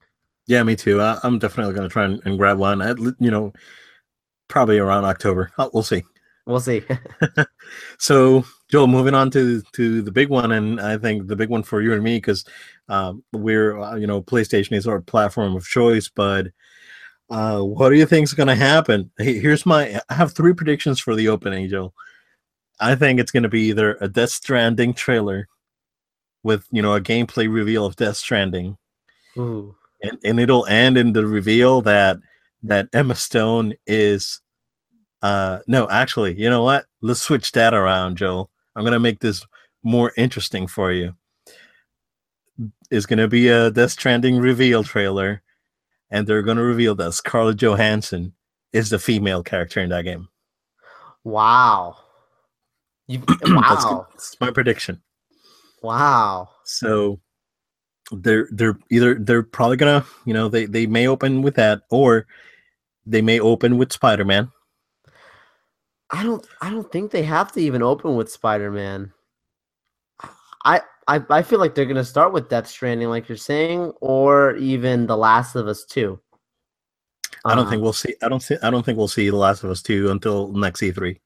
[0.46, 1.00] Yeah, me too.
[1.00, 2.82] I, am definitely going to try and, and, grab one.
[2.82, 2.90] I,
[3.20, 3.54] you know,
[4.48, 5.52] probably around October.
[5.58, 6.04] Oh, we'll see.
[6.46, 6.84] We'll see.
[8.00, 11.64] so, Joel, moving on to to the big one, and I think the big one
[11.64, 12.46] for you and me because
[12.90, 16.10] um, we're uh, you know PlayStation is our platform of choice.
[16.14, 16.48] But
[17.30, 19.12] uh, what do you think is going to happen?
[19.18, 20.00] Here's my.
[20.10, 21.94] I have three predictions for the opening, Joel.
[22.80, 25.48] I think it's going to be either a Death Stranding trailer
[26.44, 28.78] with you know a gameplay reveal of Death Stranding,
[29.38, 29.76] Ooh.
[30.02, 32.18] and and it'll end in the reveal that
[32.64, 34.42] that Emma Stone is
[35.22, 36.86] uh no, actually, you know what?
[37.02, 38.50] Let's switch that around, Joel.
[38.76, 39.46] I'm gonna make this
[39.84, 41.14] more interesting for you.
[42.92, 45.42] Is gonna be a Death Stranding reveal trailer,
[46.12, 48.34] and they're gonna reveal that Scarlett Johansson
[48.74, 50.28] is the female character in that game.
[51.24, 51.98] Wow.
[53.08, 53.62] You, wow.
[53.70, 55.02] that's, that's my prediction.
[55.82, 56.50] Wow.
[56.64, 57.20] So
[58.12, 62.26] they're they're either they're probably gonna you know they they may open with that or
[63.06, 64.52] they may open with Spider Man.
[66.10, 66.46] I don't.
[66.62, 69.12] I don't think they have to even open with Spider Man.
[70.64, 74.56] I, I I feel like they're gonna start with Death Stranding, like you're saying, or
[74.58, 76.20] even The Last of Us Two.
[77.46, 78.16] I don't think um, we'll see.
[78.22, 78.58] I don't see.
[78.62, 81.20] I don't think we'll see The Last of Us Two until next E3.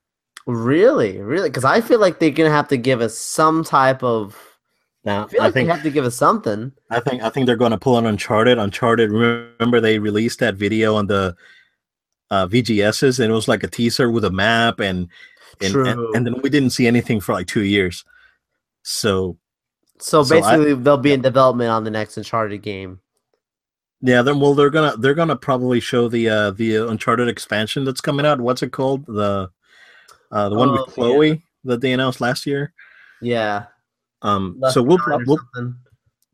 [0.47, 4.41] Really, really, because I feel like they're gonna have to give us some type of.
[5.03, 6.71] Now, I feel like I think, they have to give us something.
[6.89, 7.21] I think.
[7.21, 8.57] I think they're going to pull an Uncharted.
[8.57, 9.09] Uncharted.
[9.09, 11.35] Remember, they released that video on the
[12.31, 15.07] uh, VGSs, and it was like a teaser with a map, and
[15.61, 18.05] and, and, and then we didn't see anything for like two years.
[18.83, 19.37] So,
[19.99, 22.99] so basically, so I, they'll be in development on the next Uncharted game.
[24.01, 28.01] Yeah, then well, they're gonna they're gonna probably show the uh the Uncharted expansion that's
[28.01, 28.39] coming out.
[28.39, 29.05] What's it called?
[29.07, 29.49] The
[30.31, 31.35] uh the one oh, with Chloe yeah.
[31.63, 32.73] that they announced last year.
[33.21, 33.65] Yeah.
[34.21, 34.59] Um.
[34.71, 35.39] so we'll, we'll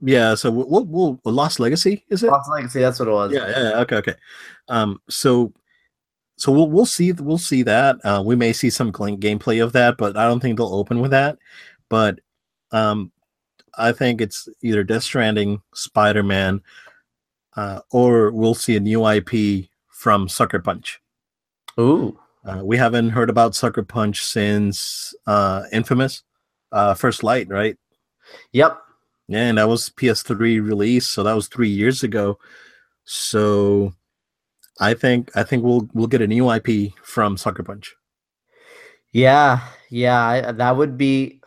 [0.02, 0.36] yeah.
[0.36, 2.28] So we'll, we'll we'll Lost Legacy is it?
[2.28, 2.80] Lost Legacy.
[2.80, 3.32] That's what it was.
[3.32, 3.48] Yeah.
[3.48, 3.80] Yeah.
[3.80, 3.96] Okay.
[3.96, 4.16] Okay.
[4.68, 5.02] Um.
[5.10, 5.54] So
[6.38, 7.98] so we'll we'll see we'll see that.
[8.04, 11.12] Uh, we may see some gameplay of that, but I don't think they'll open with
[11.12, 11.38] that.
[11.90, 12.20] But
[12.72, 13.12] um,
[13.78, 16.62] I think it's either Death Stranding, Spider Man,
[17.56, 21.00] uh, or we'll see a new IP from Sucker Punch.
[21.80, 22.20] Ooh.
[22.46, 26.24] Uh, we haven't heard about Sucker Punch since uh, Infamous,
[26.72, 27.78] uh, First Light, right?
[28.52, 28.78] Yep.
[29.30, 32.38] Yeah, and that was PS3 release, so that was three years ago.
[33.06, 33.94] So
[34.80, 37.96] I think I think we'll we'll get a new IP from Sucker Punch.
[39.12, 39.60] Yeah,
[39.90, 41.42] yeah, that would be.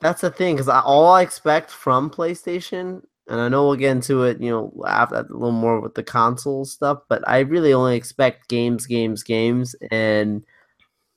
[0.00, 4.22] That's the thing, because all I expect from PlayStation, and I know we'll get into
[4.22, 7.96] it, you know, after a little more with the console stuff, but I really only
[7.96, 10.42] expect games, games, games, and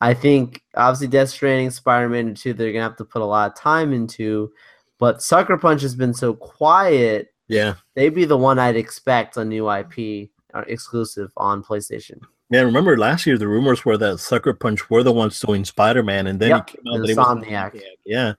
[0.02, 3.52] I think obviously Death Stranding, Spider Man 2, they're gonna have to put a lot
[3.52, 4.52] of time into.
[5.00, 7.30] But Sucker Punch has been so quiet.
[7.48, 10.30] Yeah, they'd be the one I'd expect a new IP
[10.68, 12.20] exclusive on PlayStation.
[12.50, 16.04] Yeah, remember last year the rumors were that Sucker Punch were the ones doing Spider
[16.04, 18.34] Man, and then yep, it came out that it was Yeah,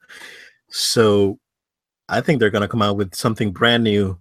[0.69, 1.39] so
[2.09, 4.21] I think they're gonna come out with something brand new.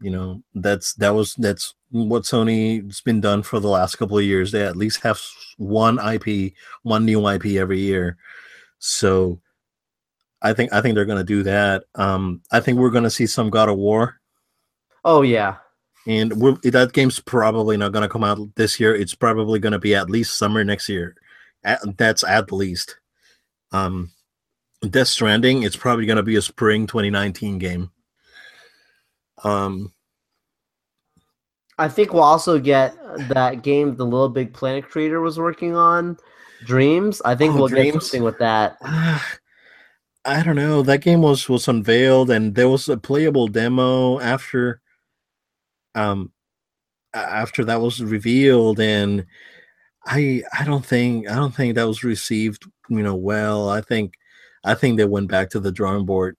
[0.00, 4.24] You know, that's that was that's what Sony's been done for the last couple of
[4.24, 4.50] years.
[4.50, 5.20] They at least have
[5.56, 8.16] one IP, one new IP every year.
[8.78, 9.40] So
[10.42, 11.84] I think I think they're gonna do that.
[11.94, 14.20] Um, I think we're gonna see some God of War.
[15.04, 15.56] Oh yeah,
[16.06, 18.94] and that game's probably not gonna come out this year.
[18.94, 21.14] It's probably gonna be at least summer next year.
[21.64, 22.98] At, that's at least.
[23.70, 24.10] Um,
[24.88, 27.90] Death Stranding, it's probably gonna be a spring 2019 game.
[29.44, 29.92] Um,
[31.78, 32.96] I think we'll also get
[33.28, 36.18] that game the Little Big Planet creator was working on,
[36.64, 37.22] Dreams.
[37.24, 37.94] I think oh, we'll Dreams?
[37.94, 38.78] get something with that.
[40.24, 40.82] I don't know.
[40.82, 44.80] That game was was unveiled, and there was a playable demo after.
[45.94, 46.32] Um,
[47.14, 49.26] after that was revealed, and
[50.06, 53.68] I I don't think I don't think that was received you know well.
[53.68, 54.14] I think
[54.64, 56.36] I think they went back to the drawing board.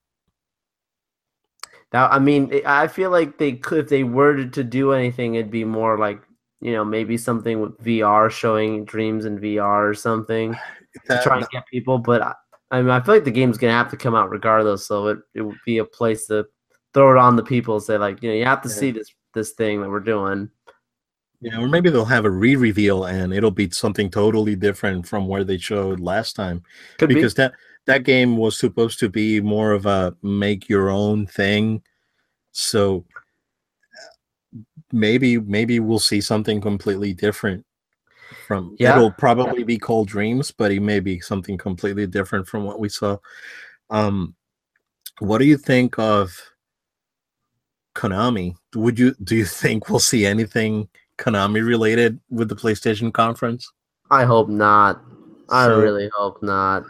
[1.92, 5.52] Now, I mean, I feel like they could if they were to do anything, it'd
[5.52, 6.22] be more like
[6.62, 10.58] you know maybe something with VR showing dreams in VR or something
[11.08, 12.00] that, to try and get people.
[12.00, 12.34] But I
[12.72, 15.20] I mean, I feel like the game's gonna have to come out regardless, so it,
[15.36, 16.46] it would be a place to
[16.96, 18.76] throw it on the people and say like, you know, you have to yeah.
[18.76, 20.50] see this this thing that we're doing.
[21.42, 25.44] Yeah, or maybe they'll have a re-reveal and it'll be something totally different from where
[25.44, 26.64] they showed last time.
[26.98, 27.44] Could because be.
[27.44, 27.54] that
[27.86, 31.82] that game was supposed to be more of a make your own thing.
[32.54, 33.06] So
[34.94, 37.66] maybe maybe we'll see something completely different
[38.48, 38.96] from yeah.
[38.96, 39.66] it'll probably yeah.
[39.66, 43.18] be called dreams but it may be something completely different from what we saw
[43.90, 44.36] um
[45.20, 46.36] what do you think of
[47.96, 50.88] konami would you do you think we'll see anything
[51.18, 53.72] konami related with the playstation conference?
[54.12, 55.02] I hope not.
[55.50, 56.84] I so, really hope not.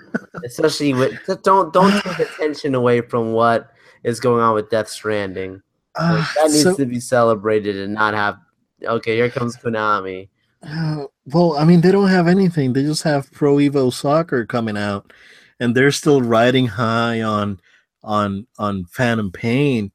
[0.43, 3.71] Especially with don't don't take attention away from what
[4.03, 5.61] is going on with death stranding.
[5.95, 8.37] Uh, like, that needs so, to be celebrated and not have
[8.83, 10.29] okay here comes konami.
[10.65, 12.73] Uh, well, I mean, they don't have anything.
[12.73, 15.11] They just have Pro Evo Soccer coming out,
[15.59, 17.59] and they're still riding high on
[18.01, 19.91] on on Phantom Pain,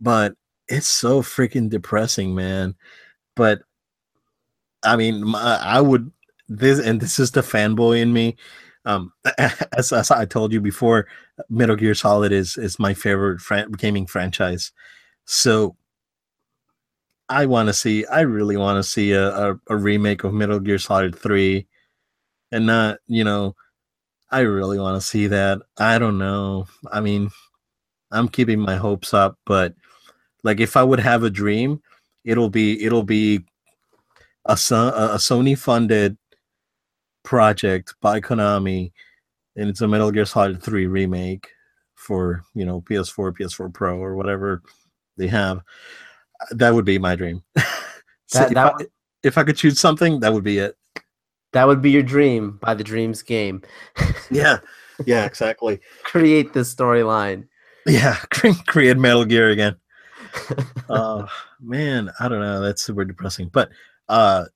[0.00, 0.34] but
[0.68, 2.74] it's so freaking depressing, man.
[3.36, 3.62] But
[4.84, 6.10] I mean, I would
[6.48, 8.36] this, and this is the fanboy in me.
[8.84, 11.06] Um, as, as I told you before,
[11.48, 14.72] Metal Gear Solid is is my favorite fran- gaming franchise.
[15.24, 15.76] So
[17.28, 18.04] I want to see.
[18.06, 21.66] I really want to see a, a, a, remake of Metal Gear Solid Three,
[22.52, 23.56] and not you know.
[24.30, 25.60] I really want to see that.
[25.78, 26.66] I don't know.
[26.90, 27.30] I mean,
[28.10, 29.74] I'm keeping my hopes up, but
[30.44, 31.82] like if I would have a dream,
[32.24, 33.44] it'll be it'll be
[34.44, 36.16] a, a Sony funded
[37.24, 38.92] project by Konami,
[39.56, 41.48] and it's a Metal Gear Solid Three remake
[41.96, 44.62] for you know PS4, PS4 Pro, or whatever
[45.16, 45.60] they have
[46.50, 47.42] that would be my dream.
[48.26, 48.84] so that, if, that I,
[49.22, 50.76] if I could choose something, that would be it.
[51.52, 53.62] That would be your dream by the Dreams game.
[54.30, 54.58] yeah,
[55.06, 55.80] yeah, exactly.
[56.02, 57.46] Create this storyline.
[57.86, 58.16] Yeah,
[58.66, 59.76] create Metal Gear again.
[60.88, 61.26] Uh
[61.60, 62.60] man, I don't know.
[62.60, 63.50] That's super depressing.
[63.52, 63.70] But
[64.08, 64.46] uh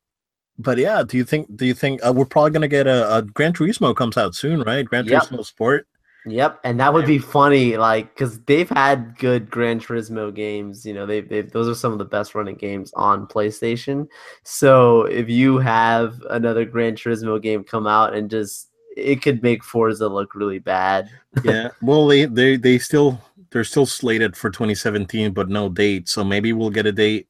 [0.59, 3.23] but yeah, do you think do you think uh, we're probably gonna get a, a
[3.23, 4.85] Gran Turismo comes out soon, right?
[4.85, 5.23] Gran yep.
[5.23, 5.87] Turismo Sport.
[6.27, 10.85] Yep, and that would be funny, like because they've had good Gran Turismo games.
[10.85, 14.09] You know, they they those are some of the best running games on PlayStation.
[14.43, 19.63] So if you have another Gran Turismo game come out and just it could make
[19.63, 21.09] Forza look really bad.
[21.45, 23.21] yeah, well, they they they still
[23.51, 26.09] they're still slated for 2017, but no date.
[26.09, 27.29] So maybe we'll get a date.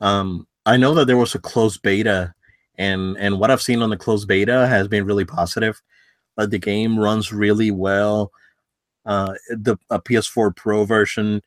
[0.00, 2.34] Um, I know that there was a closed beta,
[2.76, 5.80] and and what I've seen on the closed beta has been really positive
[6.46, 8.32] the game runs really well.
[9.04, 11.42] Uh, the a PS4 Pro version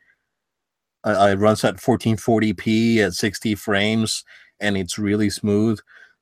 [1.04, 4.24] uh, it runs at 1440p at 60 frames,
[4.60, 5.80] and it's really smooth.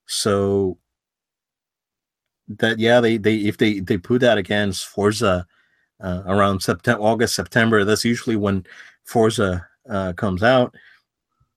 [0.08, 0.78] So
[2.48, 5.46] that yeah, they they if they they put that against Forza
[6.02, 8.66] uh, around September, August, September, that's usually when
[9.04, 10.76] Forza uh, comes out.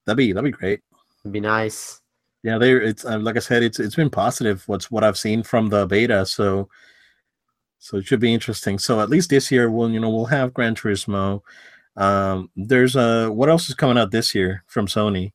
[0.07, 0.81] That'd be that'd be great.
[1.23, 2.01] It'd be nice.
[2.43, 2.81] Yeah, there.
[2.81, 4.63] It's uh, like I said, it's it's been positive.
[4.67, 6.69] What's what I've seen from the beta, so
[7.79, 8.79] so it should be interesting.
[8.79, 11.41] So at least this year, we'll you know we'll have Gran Turismo.
[11.97, 15.33] Um, there's a what else is coming out this year from Sony?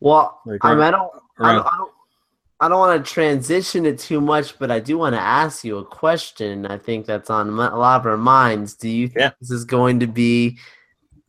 [0.00, 1.90] Well, like, I, mean, I don't, I don't, I don't,
[2.58, 5.76] I don't want to transition it too much, but I do want to ask you
[5.76, 6.64] a question.
[6.64, 8.74] I think that's on a lot of our minds.
[8.74, 9.30] Do you think yeah.
[9.40, 10.58] this is going to be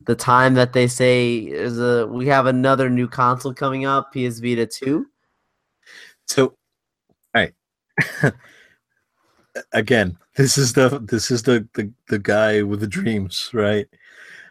[0.06, 4.38] the time that they say is a we have another new console coming up, PS
[4.38, 5.06] Vita 2?
[6.26, 6.54] So, all
[7.34, 7.52] right.
[9.72, 13.86] Again, this is the this is the, the the guy with the dreams, right?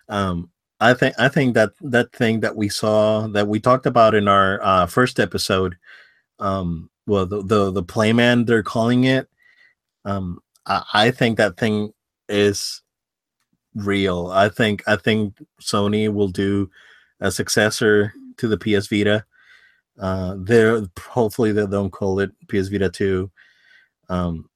[0.09, 4.13] Um I think I think that that thing that we saw that we talked about
[4.13, 5.75] in our uh, first episode,
[6.39, 9.27] um, well, the the the playman they're calling it,
[10.05, 11.93] um, I, I think that thing
[12.29, 12.81] is
[13.75, 14.27] real.
[14.27, 16.69] I think I think Sony will do
[17.19, 19.25] a successor to the PS Vita.
[19.99, 23.31] Uh, they're hopefully they don't call it PS Vita two.
[24.09, 24.49] Um,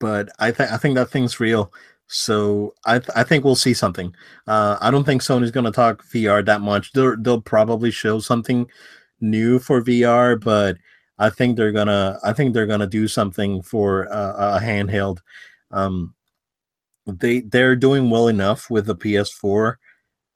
[0.00, 1.72] but I think I think that thing's real.
[2.08, 4.14] So I th- I think we'll see something.
[4.46, 6.92] Uh, I don't think Sony's going to talk VR that much.
[6.92, 8.66] They'll they'll probably show something
[9.20, 10.78] new for VR, but
[11.18, 15.18] I think they're gonna I think they're gonna do something for uh, a handheld.
[15.70, 16.14] Um,
[17.06, 19.76] they they're doing well enough with the PS4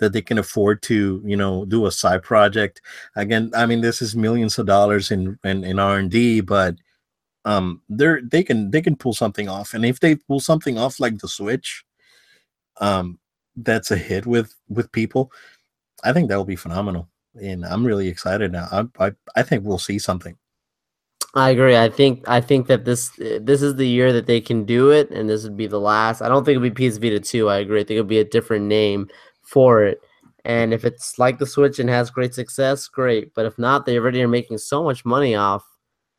[0.01, 2.81] that they can afford to you know do a side project.
[3.17, 6.77] Again, I mean this is millions of dollars in in, in R and D, but
[7.45, 11.01] um they're they can they can pull something off, and if they pull something off
[11.01, 11.85] like the Switch,
[12.81, 13.19] um
[13.57, 15.31] that's a hit with with people,
[16.05, 17.09] I think that will be phenomenal,
[17.41, 18.69] and I'm really excited now.
[18.71, 20.37] I I, I think we'll see something.
[21.35, 21.77] I agree.
[21.77, 25.11] I think I think that this this is the year that they can do it,
[25.11, 26.21] and this would be the last.
[26.21, 27.49] I don't think it'll be PS Vita two.
[27.49, 27.81] I agree.
[27.81, 29.09] I think it'll be a different name
[29.43, 30.01] for it.
[30.45, 33.33] And if it's like the Switch and has great success, great.
[33.35, 35.65] But if not, they already are making so much money off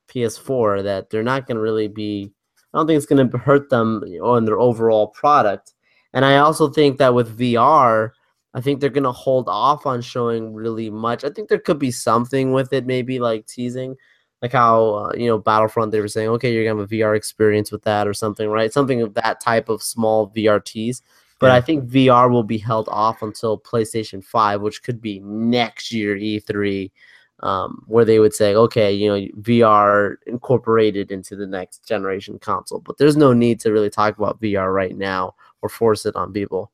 [0.07, 2.31] PS4 that they're not going to really be.
[2.73, 5.73] I don't think it's going to hurt them on their overall product.
[6.13, 8.11] And I also think that with VR,
[8.53, 11.23] I think they're going to hold off on showing really much.
[11.23, 13.95] I think there could be something with it, maybe like teasing
[14.43, 17.15] like how uh, you know Battlefront they were saying, okay, you're gonna have a VR
[17.15, 18.71] experience with that or something, right?
[18.71, 21.01] Something of that type of small VRTs.
[21.39, 21.55] But yeah.
[21.55, 26.17] I think VR will be held off until PlayStation Five, which could be next year
[26.17, 26.91] E3,
[27.39, 32.79] um, where they would say, okay, you know, VR incorporated into the next generation console.
[32.79, 36.33] But there's no need to really talk about VR right now or force it on
[36.33, 36.69] people.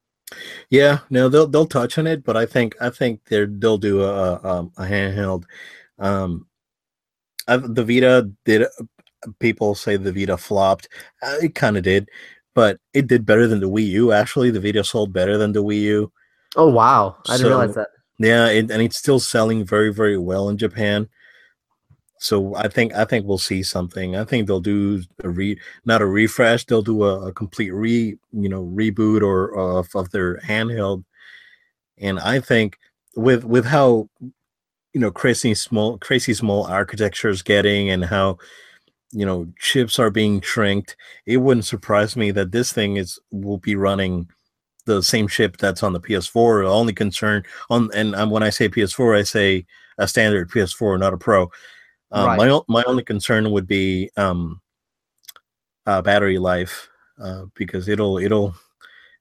[0.69, 4.03] Yeah, no, they'll they'll touch on it, but I think I think they're they'll do
[4.03, 5.45] a a, a handheld.
[5.97, 6.47] Um,
[7.47, 8.67] the Vita did.
[9.39, 10.87] People say the Vita flopped.
[11.21, 12.09] Uh, it kind of did,
[12.53, 14.11] but it did better than the Wii U.
[14.11, 16.11] Actually, the Vita sold better than the Wii U.
[16.55, 17.17] Oh wow!
[17.27, 17.89] I didn't realize that.
[18.19, 21.09] Yeah, it, and it's still selling very very well in Japan.
[22.19, 24.15] So I think I think we'll see something.
[24.17, 26.65] I think they'll do a re not a refresh.
[26.65, 31.05] They'll do a, a complete re you know reboot or uh, of their handheld.
[31.97, 32.77] And I think
[33.15, 34.09] with with how
[34.93, 38.37] you know crazy small crazy small architecture is getting and how
[39.11, 40.95] you know chips are being shrinked
[41.25, 44.29] it wouldn't surprise me that this thing is will be running
[44.85, 48.69] the same chip that's on the ps4 the only concern on and when i say
[48.69, 49.65] ps4 i say
[49.97, 51.49] a standard ps4 not a pro
[52.11, 52.37] um, right.
[52.37, 54.61] my, my only concern would be um,
[55.85, 56.89] uh, battery life
[57.21, 58.55] uh, because it'll it'll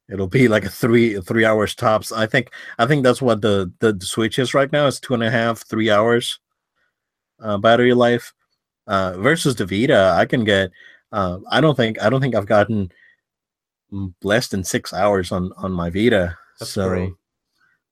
[0.09, 2.13] It'll be like a three three hours tops.
[2.13, 4.87] I think I think that's what the the, the Switch is right now.
[4.87, 6.41] It's two and a half three hours
[7.41, 8.33] uh, battery life
[8.87, 10.15] uh, versus the Vita.
[10.17, 10.71] I can get.
[11.13, 12.91] Uh, I don't think I don't think I've gotten
[14.23, 16.37] less than six hours on on my Vita.
[16.59, 17.13] That's so great.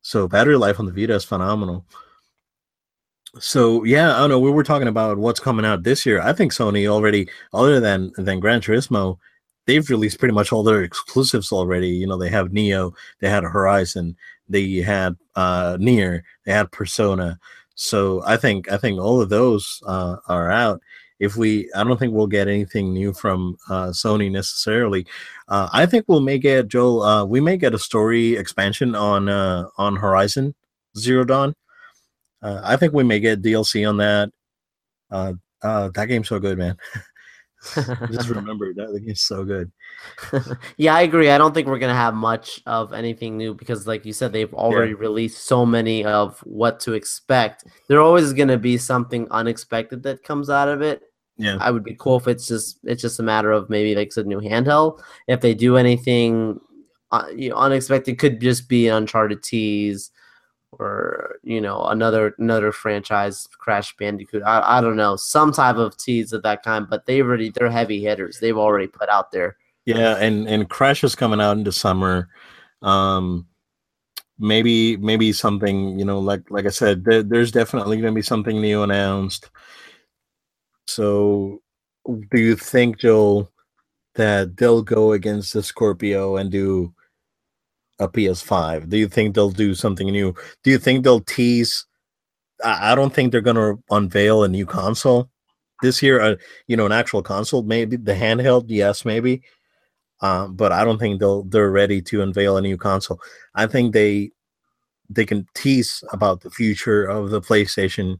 [0.01, 1.85] so battery life on the Vita is phenomenal.
[3.39, 4.39] So yeah, I don't know.
[4.39, 6.21] We were talking about what's coming out this year.
[6.21, 9.19] I think Sony already, other than than Gran Turismo,
[9.67, 11.89] they've released pretty much all their exclusives already.
[11.89, 14.17] You know, they have Nioh, they had Horizon,
[14.49, 17.39] they had uh NieR, they had Persona.
[17.75, 20.81] So I think I think all of those uh, are out.
[21.19, 25.07] If we, I don't think we'll get anything new from uh, Sony necessarily.
[25.49, 27.03] Uh, I think we'll may get Joel.
[27.03, 30.55] Uh, we may get a story expansion on uh, on Horizon
[30.97, 31.55] Zero Dawn.
[32.47, 34.31] Uh, I think we may get DLC on that.
[35.11, 35.33] Uh,
[35.63, 36.77] uh, that game's so good, man.
[37.75, 39.73] Just remember that the game's so good.
[40.77, 41.31] yeah, I agree.
[41.31, 44.55] I don't think we're gonna have much of anything new because, like you said, they've
[44.55, 44.99] already yeah.
[45.01, 47.65] released so many of what to expect.
[47.89, 51.03] There always gonna be something unexpected that comes out of it.
[51.39, 54.13] Yeah, I would be cool if it's just it's just a matter of maybe like
[54.17, 55.03] a new handheld.
[55.27, 56.61] If they do anything,
[57.11, 60.13] uh, you know, unexpected, could just be an Uncharted tease
[60.79, 64.43] or you know another another franchise crash bandicoot.
[64.45, 67.71] I, I don't know some type of tease of that kind but they already they're
[67.71, 68.41] heavy hitters.
[68.41, 69.57] They've already put out there.
[69.85, 72.29] Yeah and and crash is coming out into summer.
[72.83, 73.47] Um
[74.39, 78.23] maybe maybe something you know like like i said there, there's definitely going to be
[78.23, 79.49] something new announced.
[80.89, 81.63] So
[82.33, 83.53] do you think joel
[84.17, 86.93] that they'll go against the scorpio and do
[87.99, 88.89] a PS5?
[88.89, 90.35] Do you think they'll do something new?
[90.63, 91.87] Do you think they'll tease?
[92.65, 95.31] I, don't think they're going to unveil a new console
[95.83, 96.21] this year.
[96.21, 96.37] Uh,
[96.67, 99.43] you know, an actual console, maybe the handheld, yes, maybe.
[100.21, 103.21] Um, but I don't think they'll they're ready to unveil a new console.
[103.55, 104.31] I think they
[105.11, 108.19] they can tease about the future of the PlayStation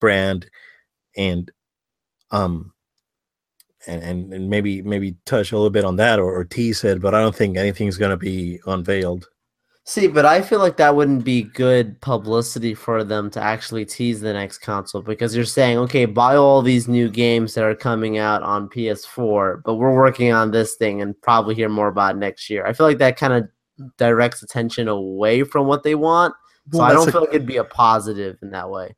[0.00, 0.50] brand
[1.16, 1.50] and
[2.30, 2.72] um
[3.88, 7.00] and, and, and maybe maybe touch a little bit on that or, or tease it,
[7.00, 9.28] but I don't think anything's going to be unveiled.
[9.84, 14.20] See, but I feel like that wouldn't be good publicity for them to actually tease
[14.20, 18.18] the next console because you're saying, okay, buy all these new games that are coming
[18.18, 22.50] out on PS4, but we're working on this thing and probably hear more about next
[22.50, 22.66] year.
[22.66, 23.48] I feel like that kind of
[23.96, 26.34] directs attention away from what they want.
[26.70, 28.94] Well, so I don't a, feel like it'd be a positive in that way.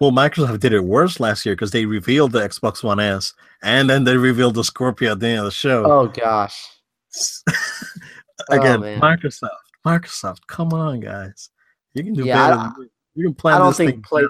[0.00, 3.32] Well, Microsoft did it worse last year because they revealed the Xbox One S
[3.62, 5.84] and then they revealed the Scorpio at the end of the show.
[5.84, 6.66] Oh gosh.
[8.50, 9.48] Again, oh, Microsoft.
[9.86, 11.50] Microsoft, come on, guys.
[11.94, 12.72] You can do yeah, better.
[13.14, 13.54] You can plan.
[13.54, 14.28] I don't think PlayStation's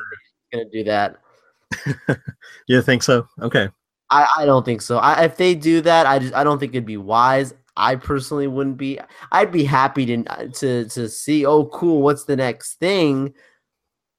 [0.53, 1.17] gonna do that.
[2.69, 3.27] you think so?
[3.43, 3.69] Okay.
[4.11, 4.99] I, I don't think so.
[4.99, 7.55] I, if they do that, I just I don't think it'd be wise.
[7.77, 9.01] I personally wouldn't be.
[9.33, 11.45] I'd be happy to to to see.
[11.45, 12.03] Oh, cool.
[12.03, 13.35] What's the next thing?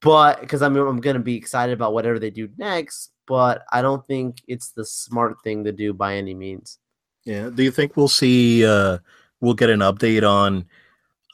[0.01, 3.11] But because I'm I'm gonna be excited about whatever they do next.
[3.27, 6.79] But I don't think it's the smart thing to do by any means.
[7.25, 7.49] Yeah.
[7.49, 8.65] Do you think we'll see?
[8.65, 8.99] Uh,
[9.41, 10.65] we'll get an update on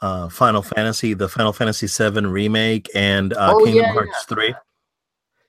[0.01, 4.36] uh, Final Fantasy, the Final Fantasy VII remake, and uh, oh, Kingdom yeah, Hearts yeah.
[4.36, 4.55] three.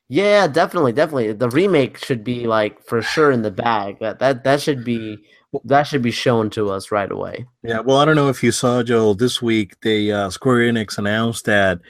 [0.08, 1.32] Yeah, definitely, definitely.
[1.32, 3.98] The remake should be like for sure in the bag.
[4.00, 5.18] That that that should be
[5.64, 7.46] that should be shown to us right away.
[7.62, 7.80] Yeah.
[7.80, 9.80] Well, I don't know if you saw Joel this week.
[9.80, 11.80] They uh, Square Enix announced that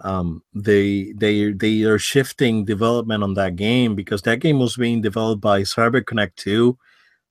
[0.00, 5.00] um, they they they are shifting development on that game because that game was being
[5.00, 6.76] developed by CyberConnect 2.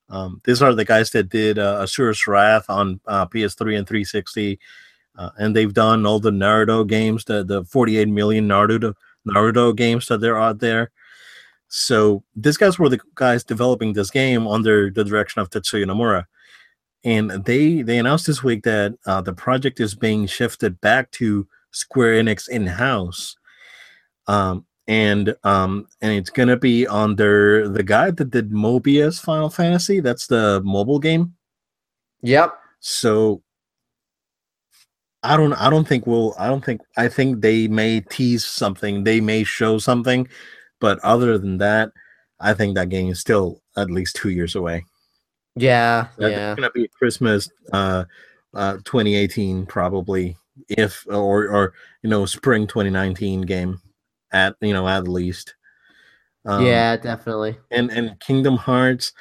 [0.09, 4.59] Um, these are the guys that did uh, Asura's Wrath on uh, PS3 and 360,
[5.17, 8.93] uh, and they've done all the Naruto games, the the 48 million Naruto
[9.27, 10.91] Naruto games that they're out there.
[11.67, 16.25] So these guys were the guys developing this game under the direction of Tetsuya Nomura,
[17.03, 21.47] and they they announced this week that uh, the project is being shifted back to
[21.73, 23.35] Square Enix in house.
[24.27, 29.99] Um, and um, and it's gonna be under the guy that did Mobius Final Fantasy.
[29.99, 31.33] That's the mobile game.
[32.21, 32.53] Yep.
[32.79, 33.41] So
[35.23, 39.03] I don't I don't think we'll I don't think I think they may tease something,
[39.03, 40.27] they may show something,
[40.81, 41.91] but other than that,
[42.39, 44.85] I think that game is still at least two years away.
[45.55, 46.55] Yeah, That's yeah.
[46.55, 48.03] gonna be Christmas uh
[48.53, 50.35] uh 2018 probably
[50.69, 53.81] if or or you know spring 2019 game
[54.31, 55.55] at you know at least.
[56.45, 57.57] Um, yeah, definitely.
[57.71, 59.13] And and Kingdom Hearts,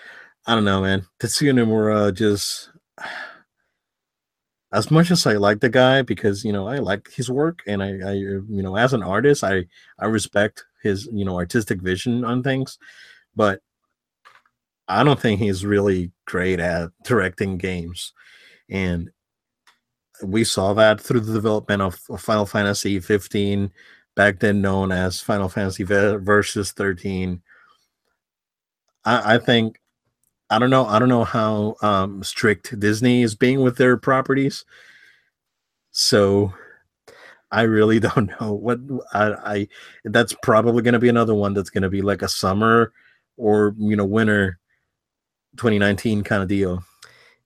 [0.47, 1.07] I don't know, man.
[1.21, 2.71] Tetsuya Nomura just
[4.73, 7.83] as much as I like the guy because you know I like his work and
[7.83, 9.67] I, I you know as an artist I
[9.99, 12.79] I respect his you know artistic vision on things,
[13.37, 13.61] but
[14.89, 18.13] I don't think he's really great at directing games.
[18.69, 19.11] And
[20.23, 23.71] we saw that through the development of, Final Fantasy 15,
[24.15, 27.43] back then known as Final Fantasy Versus 13.
[29.05, 29.81] I, I think
[30.51, 30.85] I don't know.
[30.85, 34.67] I don't know how um, strict Disney is being with their properties.
[35.93, 36.53] So
[37.51, 38.79] I really don't know what
[39.13, 39.69] I, I
[40.05, 42.93] that's probably going to be another one that's going to be like a summer
[43.39, 44.59] or you know winter
[45.57, 46.83] 2019 kind of deal.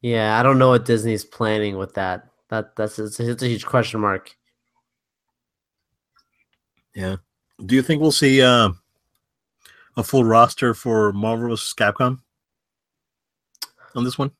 [0.00, 2.28] Yeah, I don't know what Disney's planning with that.
[2.48, 4.36] That that's it's, it's a huge question mark.
[6.94, 7.16] Yeah.
[7.64, 8.70] Do you think we'll see uh,
[9.96, 11.74] a full roster for Marvel vs.
[11.74, 12.20] Capcom
[13.94, 14.30] on this one?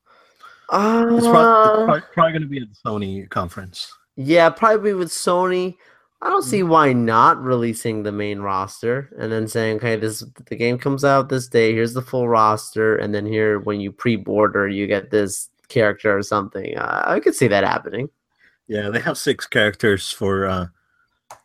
[0.69, 3.91] Uh, it's, pro- it's probably, probably going to be at the Sony conference.
[4.15, 5.75] Yeah, probably with Sony.
[6.21, 10.55] I don't see why not releasing the main roster and then saying, okay, this the
[10.55, 11.73] game comes out this day.
[11.73, 16.23] Here's the full roster, and then here when you pre-border, you get this character or
[16.23, 16.77] something.
[16.77, 18.09] Uh, I could see that happening.
[18.67, 20.67] Yeah, they have six characters for uh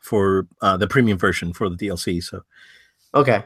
[0.01, 2.23] for uh the premium version for the DLC.
[2.23, 2.43] So
[3.15, 3.45] Okay,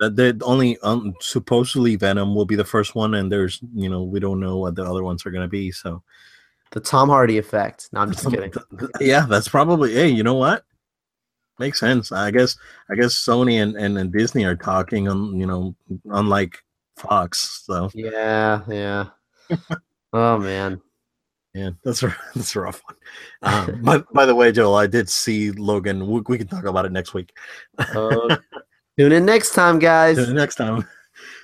[0.00, 4.20] the only um, supposedly Venom will be the first one, and there's you know we
[4.20, 5.70] don't know what the other ones are gonna be.
[5.70, 6.02] So
[6.70, 7.88] the Tom Hardy effect.
[7.92, 8.52] No, I'm just kidding.
[9.00, 9.94] yeah, that's probably.
[9.94, 10.64] Hey, you know what?
[11.58, 12.10] Makes sense.
[12.12, 12.56] I guess.
[12.90, 15.08] I guess Sony and, and, and Disney are talking.
[15.08, 15.74] On you know,
[16.06, 16.58] unlike
[16.96, 17.64] Fox.
[17.64, 19.06] So Yeah, yeah.
[20.12, 20.80] Oh man.
[21.54, 22.96] yeah, that's a that's a rough one.
[23.42, 26.06] Um, by, by the way, Joel, I did see Logan.
[26.06, 27.32] We, we can talk about it next week.
[27.78, 28.36] Uh,
[28.98, 30.16] tune in next time, guys.
[30.16, 30.86] Tune in next time,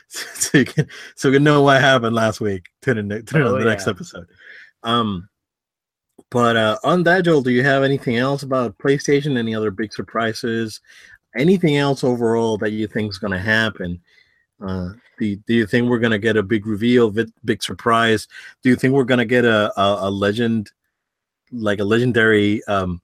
[0.09, 2.67] so you can so you can know what happened last week.
[2.83, 4.27] Tune in, tune in Oh, on the next episode.
[4.83, 5.29] Um,
[6.31, 9.37] but uh, on that, Joel, do you have anything else about PlayStation?
[9.37, 10.81] Any other big surprises?
[11.37, 14.01] Anything else overall that you think is going to happen?
[14.61, 17.31] Uh, do, you, do you think we're to get a big reveal, big,
[17.63, 18.29] surprise?
[18.63, 20.71] Do you think we're to get a, a, a legend,
[21.51, 23.01] like a legendary um,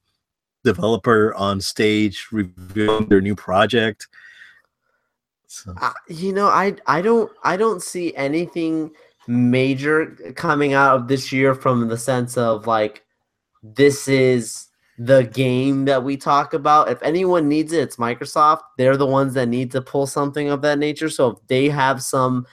[0.64, 4.08] developer on stage revealing their new project?
[5.46, 8.90] So, Uh, you know, I I don't I don't see anything
[9.28, 13.04] major coming out of this year from the sense of like
[13.62, 14.65] this is
[14.98, 16.90] the game that we talk about.
[16.90, 18.60] If anyone needs it, it's Microsoft.
[18.78, 21.10] They're the ones that need to pull something of that nature.
[21.10, 22.46] So if they have some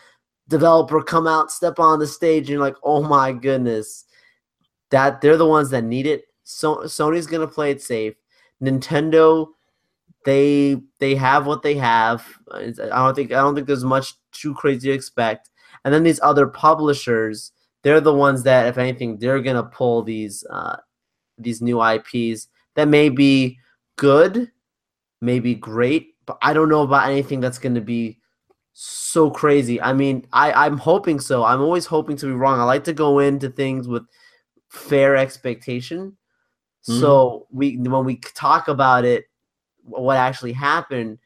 [0.49, 4.05] developer come out, step on the stage, and you're like, oh my goodness,
[4.89, 6.25] that they're the ones that need it.
[6.43, 8.15] So Sony's gonna play it safe.
[8.61, 9.47] Nintendo
[10.25, 12.25] they they have what they have.
[12.51, 15.49] I don't think I don't think there's much too crazy to expect.
[15.83, 20.43] And then these other publishers, they're the ones that, if anything, they're gonna pull these
[20.49, 20.77] uh,
[21.43, 23.59] these new IPs that may be
[23.97, 24.51] good,
[25.21, 28.19] maybe great, but I don't know about anything that's gonna be
[28.73, 29.79] so crazy.
[29.81, 31.43] I mean, I I'm hoping so.
[31.43, 32.59] I'm always hoping to be wrong.
[32.59, 34.03] I like to go into things with
[34.69, 36.17] fair expectation.
[36.87, 36.99] Mm-hmm.
[36.99, 39.25] So we when we talk about it,
[39.83, 41.19] what actually happened,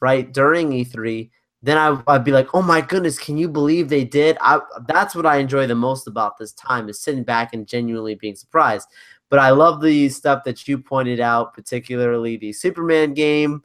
[0.00, 1.30] right during E3,
[1.62, 4.36] then I, I'd be like, oh my goodness, can you believe they did?
[4.40, 8.16] I that's what I enjoy the most about this time is sitting back and genuinely
[8.16, 8.88] being surprised.
[9.32, 13.62] But I love the stuff that you pointed out, particularly the Superman game.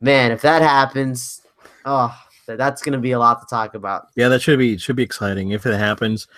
[0.00, 1.42] Man, if that happens,
[1.84, 4.06] oh, that's gonna be a lot to talk about.
[4.16, 6.28] yeah, that should be should be exciting if it happens.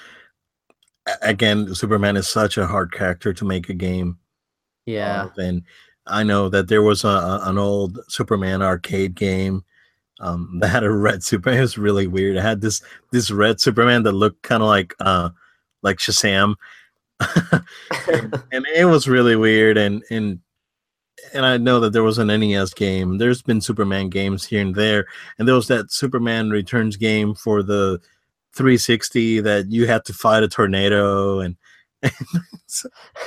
[1.22, 4.18] Again, Superman is such a hard character to make a game.
[4.86, 5.28] Yeah.
[5.36, 5.62] and
[6.08, 9.64] I know that there was a- an old Superman arcade game
[10.18, 11.60] um, that had a red Superman.
[11.60, 12.36] It was really weird.
[12.36, 15.30] It had this this red Superman that looked kind of like uh
[15.82, 16.56] like Shazam,
[17.20, 19.76] and, and it was really weird.
[19.76, 20.40] And and
[21.32, 23.18] and I know that there was an NES game.
[23.18, 25.06] There's been Superman games here and there,
[25.38, 28.00] and there was that Superman Returns game for the
[28.54, 31.56] 360 that you had to fight a tornado and.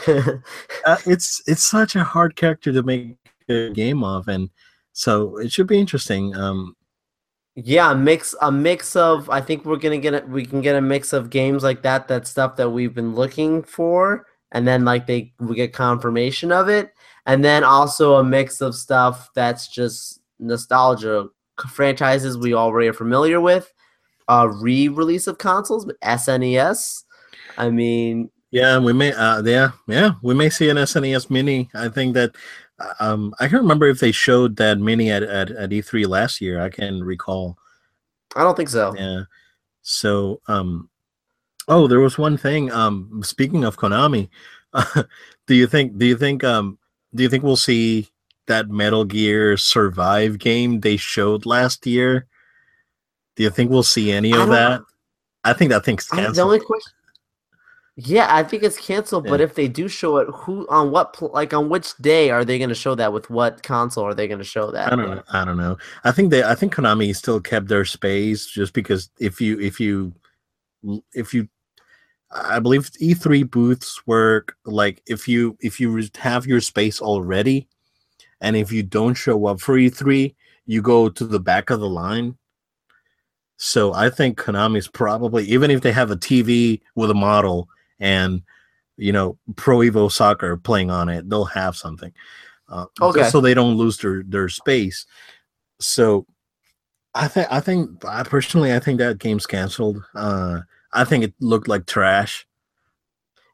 [0.07, 3.17] uh, it's it's such a hard character to make
[3.49, 4.49] a game of, and
[4.93, 6.35] so it should be interesting.
[6.35, 6.75] Um,
[7.65, 10.76] Yeah, a mix a mix of I think we're gonna get a, we can get
[10.76, 12.07] a mix of games like that.
[12.07, 16.69] That stuff that we've been looking for, and then like they we get confirmation of
[16.69, 16.94] it,
[17.26, 21.27] and then also a mix of stuff that's just nostalgia
[21.68, 23.73] franchises we already are familiar with.
[24.30, 27.03] A re-release of consoles, SNES.
[27.57, 31.69] I mean, yeah, we may, uh, yeah, yeah, we may see an SNES Mini.
[31.73, 32.36] I think that.
[32.80, 36.41] Uh, Um, I can't remember if they showed that Mini at, at, at E3 last
[36.41, 36.61] year.
[36.61, 37.57] I can recall.
[38.35, 38.93] I don't think so.
[38.97, 39.23] Yeah.
[39.81, 40.89] So, um,
[41.68, 42.72] oh, there was one thing.
[42.72, 44.30] Um, speaking of Konami,
[45.47, 45.97] do you think?
[45.97, 46.43] Do you think?
[46.43, 46.77] Um,
[47.15, 48.07] do you think we'll see
[48.47, 52.27] that Metal Gear Survive game they showed last year?
[53.35, 54.81] Do you think we'll see any of that?
[55.43, 56.45] I think that thing's I, the canceled.
[56.45, 56.91] only question.
[58.01, 59.27] Yeah, I think it's canceled.
[59.27, 62.45] But if they do show it, who on what pl- like on which day are
[62.45, 63.11] they going to show that?
[63.11, 64.93] With what console are they going to show that?
[64.93, 65.23] I don't know.
[65.34, 65.77] I don't know.
[66.05, 66.41] I think they.
[66.41, 70.13] I think Konami still kept their space just because if you if you
[71.13, 71.49] if you
[72.31, 77.67] I believe E3 booths work like if you if you have your space already
[78.39, 80.34] and if you don't show up for E3,
[80.65, 82.38] you go to the back of the line.
[83.57, 87.67] So I think Konami's probably even if they have a TV with a model
[87.99, 88.41] and
[88.97, 92.11] you know Pro Evo Soccer playing on it, they'll have something.
[92.67, 93.30] Uh, Okay.
[93.30, 95.05] so they don't lose their their space.
[95.80, 96.26] So
[97.15, 100.03] I think I think I personally I think that game's canceled.
[100.15, 100.61] Uh,
[100.93, 102.45] I think it looked like trash.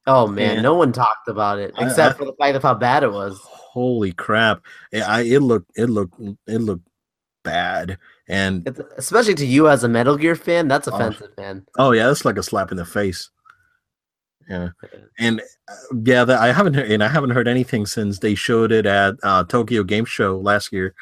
[0.08, 2.74] Oh man, And- no one talked about it except I- for the fact of how
[2.76, 3.40] bad it was.
[3.44, 4.62] Holy crap!
[4.92, 6.16] It, I it looked it looked
[6.48, 6.88] it looked
[7.44, 7.98] bad,
[8.28, 10.94] and It's, especially to you as a Metal Gear fan, that's Oh.
[10.94, 11.66] offensive, man.
[11.78, 13.30] oh yeah, that's like a slap in the face.
[14.50, 14.70] Yeah,
[15.20, 18.72] and uh, yeah, that I haven't heard, and I haven't heard anything since they showed
[18.72, 20.94] it at uh, Tokyo Game Show last year.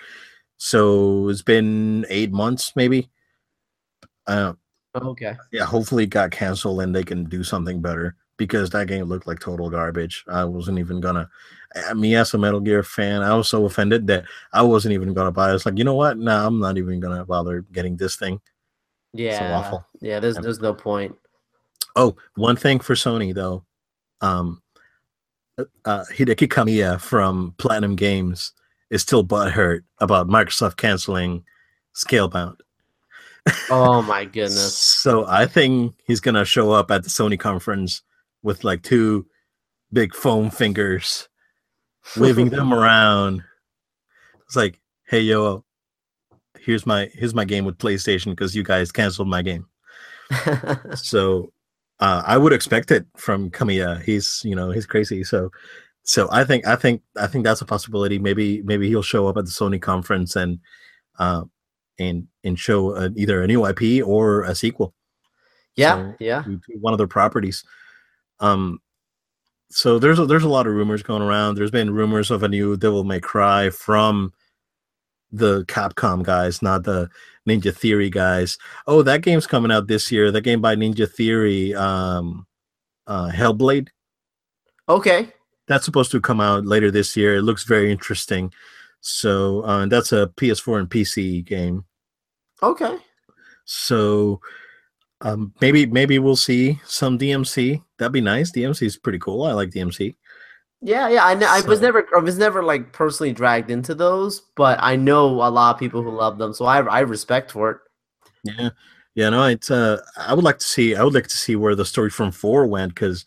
[0.58, 3.10] So it's been eight months, maybe.
[4.28, 4.54] Uh,
[4.96, 5.36] Okay.
[5.52, 9.26] yeah, hopefully it got canceled and they can do something better because that game looked
[9.26, 10.24] like total garbage.
[10.28, 11.28] I wasn't even gonna.
[11.76, 15.14] I me as a Metal Gear fan, I was so offended that I wasn't even
[15.14, 15.48] gonna buy.
[15.48, 15.50] it.
[15.50, 16.18] I was like, you know what?
[16.18, 18.40] No, I'm not even gonna bother getting this thing.
[19.14, 19.58] Yeah.
[19.60, 19.86] awful.
[20.00, 21.16] Yeah, there's there's no point.
[21.96, 23.64] Oh, one thing for Sony though,
[24.22, 24.62] um,
[25.58, 28.54] uh, uh, Hideki Kamiya from Platinum Games
[28.90, 31.44] is still butthurt about Microsoft canceling
[31.96, 32.58] Scalebound.
[33.70, 34.76] Oh my goodness.
[34.76, 38.02] So I think he's gonna show up at the Sony conference
[38.42, 39.28] with like two
[39.92, 41.30] big foam fingers,
[42.18, 43.44] waving them around.
[44.46, 45.64] It's like, hey yo,
[46.60, 49.68] here's my here's my game with PlayStation because you guys canceled my game.
[50.96, 51.52] So
[52.00, 54.02] uh, I would expect it from Kamiya.
[54.04, 55.24] He's you know he's crazy.
[55.24, 55.52] So
[56.04, 58.20] so I think I think I think that's a possibility.
[58.20, 60.60] Maybe maybe he'll show up at the Sony conference and
[61.20, 61.44] uh,
[62.00, 64.94] and and show uh either a new IP or a sequel
[65.76, 66.44] yeah, So- yeah.
[66.82, 67.64] one of their properties.
[68.40, 68.80] Um,
[69.72, 71.56] so there's a, there's a lot of rumors going around.
[71.56, 74.34] There's been rumors of a new Devil May Cry from
[75.32, 77.10] the Capcom guys, not the
[77.48, 78.58] Ninja Theory guys.
[78.88, 80.32] Oh, that game's coming out this year.
[80.32, 82.46] That game by Ninja Theory, um,
[83.08, 83.90] uh, Hellblade.
[84.88, 85.30] Okay.
[85.68, 87.36] That's supposed to come out later this year.
[87.36, 88.54] It looks very interesting.
[89.02, 91.86] So uh, that's a PS4 and PC game.
[92.62, 92.98] Okay.
[93.66, 94.40] So
[95.22, 97.82] um, maybe maybe we'll see some DMC.
[97.98, 98.52] That'd be nice.
[98.52, 99.44] DMC is pretty cool.
[99.44, 100.16] I like DMC.
[100.84, 101.26] Yeah, yeah.
[101.26, 104.98] I, kn- I was never, I was never like personally dragged into those, but I
[104.98, 107.78] know a lot of people who love them, so I, I respect for it.
[108.44, 108.70] Yeah,
[109.16, 109.30] yeah.
[109.30, 109.72] No, it's.
[109.72, 110.96] Uh, I would like to see.
[110.96, 113.24] I would like to see where the story from four went because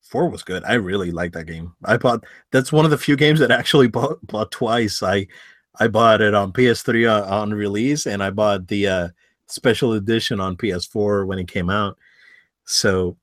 [0.00, 0.64] four was good.
[0.64, 1.74] I really liked that game.
[1.84, 2.24] I bought.
[2.52, 5.02] That's one of the few games that I actually bought bought twice.
[5.02, 5.26] I
[5.78, 9.08] I bought it on PS3 uh, on release, and I bought the uh,
[9.48, 11.98] special edition on PS4 when it came out.
[12.64, 13.18] So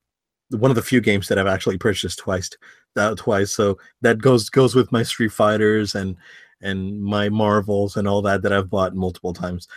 [0.50, 2.50] one of the few games that I've actually purchased twice.
[2.94, 3.52] Uh, twice.
[3.52, 6.16] So that goes goes with my Street Fighters and
[6.60, 9.68] and my Marvels and all that that I've bought multiple times.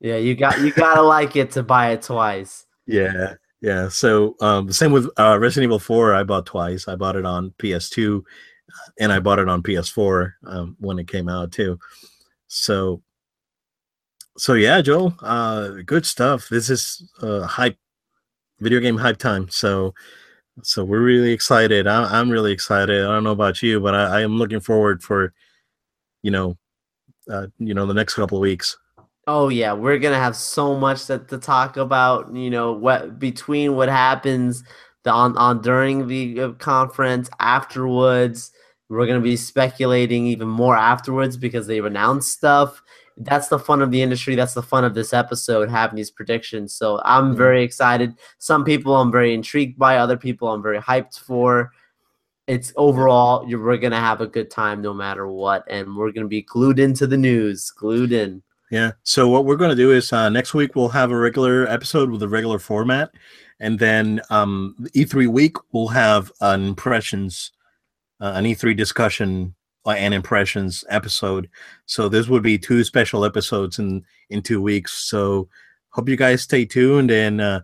[0.00, 2.66] Yeah, you got, you gotta like it to buy it twice.
[2.86, 3.88] Yeah, yeah.
[3.88, 6.14] So um, the same with uh, Resident Evil 4.
[6.14, 6.88] I bought twice.
[6.88, 8.22] I bought it on PS2,
[9.00, 11.78] and I bought it on PS4 um, when it came out too.
[12.46, 13.02] So,
[14.36, 15.12] so yeah, Joe.
[15.20, 16.48] Uh, good stuff.
[16.48, 17.76] This is uh, hype,
[18.60, 19.48] video game hype time.
[19.50, 19.94] So,
[20.62, 21.86] so we're really excited.
[21.86, 23.04] I, I'm really excited.
[23.04, 25.32] I don't know about you, but I, I am looking forward for,
[26.22, 26.56] you know,
[27.30, 28.76] uh, you know, the next couple of weeks.
[29.26, 32.34] Oh yeah, we're gonna have so much that to talk about.
[32.34, 34.64] You know, what between what happens
[35.04, 38.52] the on on during the uh, conference afterwards.
[38.88, 42.82] We're gonna be speculating even more afterwards because they've announced stuff.
[43.20, 44.34] That's the fun of the industry.
[44.34, 46.74] That's the fun of this episode, having these predictions.
[46.74, 48.14] So I'm very excited.
[48.38, 49.98] Some people I'm very intrigued by.
[49.98, 51.72] Other people I'm very hyped for.
[52.46, 56.28] It's overall, you're, we're gonna have a good time no matter what, and we're gonna
[56.28, 58.42] be glued into the news, glued in.
[58.70, 58.92] Yeah.
[59.02, 62.10] So what we're going to do is uh, next week we'll have a regular episode
[62.10, 63.10] with a regular format,
[63.60, 67.52] and then um, E3 week we'll have an impressions,
[68.20, 69.54] uh, an E3 discussion
[69.96, 71.48] and impressions episode.
[71.86, 74.92] So this would be two special episodes in in two weeks.
[75.08, 75.48] So
[75.90, 77.60] hope you guys stay tuned and uh,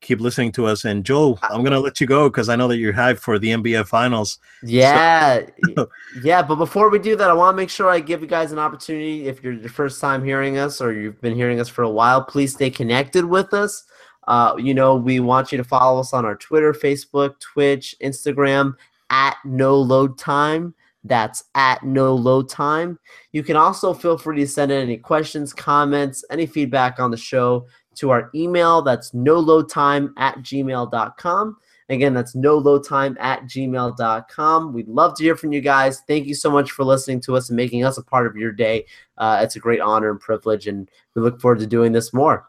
[0.00, 0.84] keep listening to us.
[0.84, 3.50] And Joel, I'm gonna let you go because I know that you're hyped for the
[3.50, 4.38] NBA finals.
[4.62, 5.42] Yeah,
[5.76, 5.84] y-
[6.22, 6.42] yeah.
[6.42, 8.58] But before we do that, I want to make sure I give you guys an
[8.58, 9.28] opportunity.
[9.28, 12.24] If you're your first time hearing us or you've been hearing us for a while,
[12.24, 13.84] please stay connected with us.
[14.28, 18.74] Uh, you know, we want you to follow us on our Twitter, Facebook, Twitch, Instagram
[19.10, 20.74] at No Load Time.
[21.04, 22.98] That's at No Load Time.
[23.32, 27.16] You can also feel free to send in any questions, comments, any feedback on the
[27.16, 27.66] show
[27.96, 28.82] to our email.
[28.82, 31.56] That's no load time at gmail.com.
[31.88, 34.72] Again, that's no load time at gmail.com.
[34.72, 36.02] We'd love to hear from you guys.
[36.06, 38.52] Thank you so much for listening to us and making us a part of your
[38.52, 38.86] day.
[39.18, 42.48] Uh, it's a great honor and privilege, and we look forward to doing this more.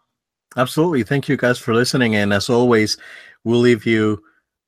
[0.57, 1.03] Absolutely.
[1.03, 2.15] Thank you guys for listening.
[2.15, 2.97] And as always,
[3.43, 4.21] we'll leave you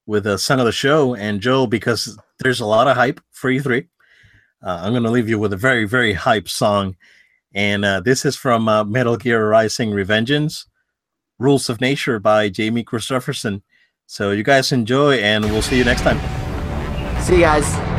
[0.07, 1.13] with a son of the show.
[1.15, 3.87] And Joe, because there's a lot of hype for E3,
[4.63, 6.95] uh, I'm going to leave you with a very, very hype song.
[7.53, 10.65] And uh, this is from uh, Metal Gear Rising Revengeance,
[11.37, 13.63] Rules of Nature by Jamie Christopherson.
[14.05, 16.19] So you guys enjoy, and we'll see you next time.
[17.21, 17.92] See you guys.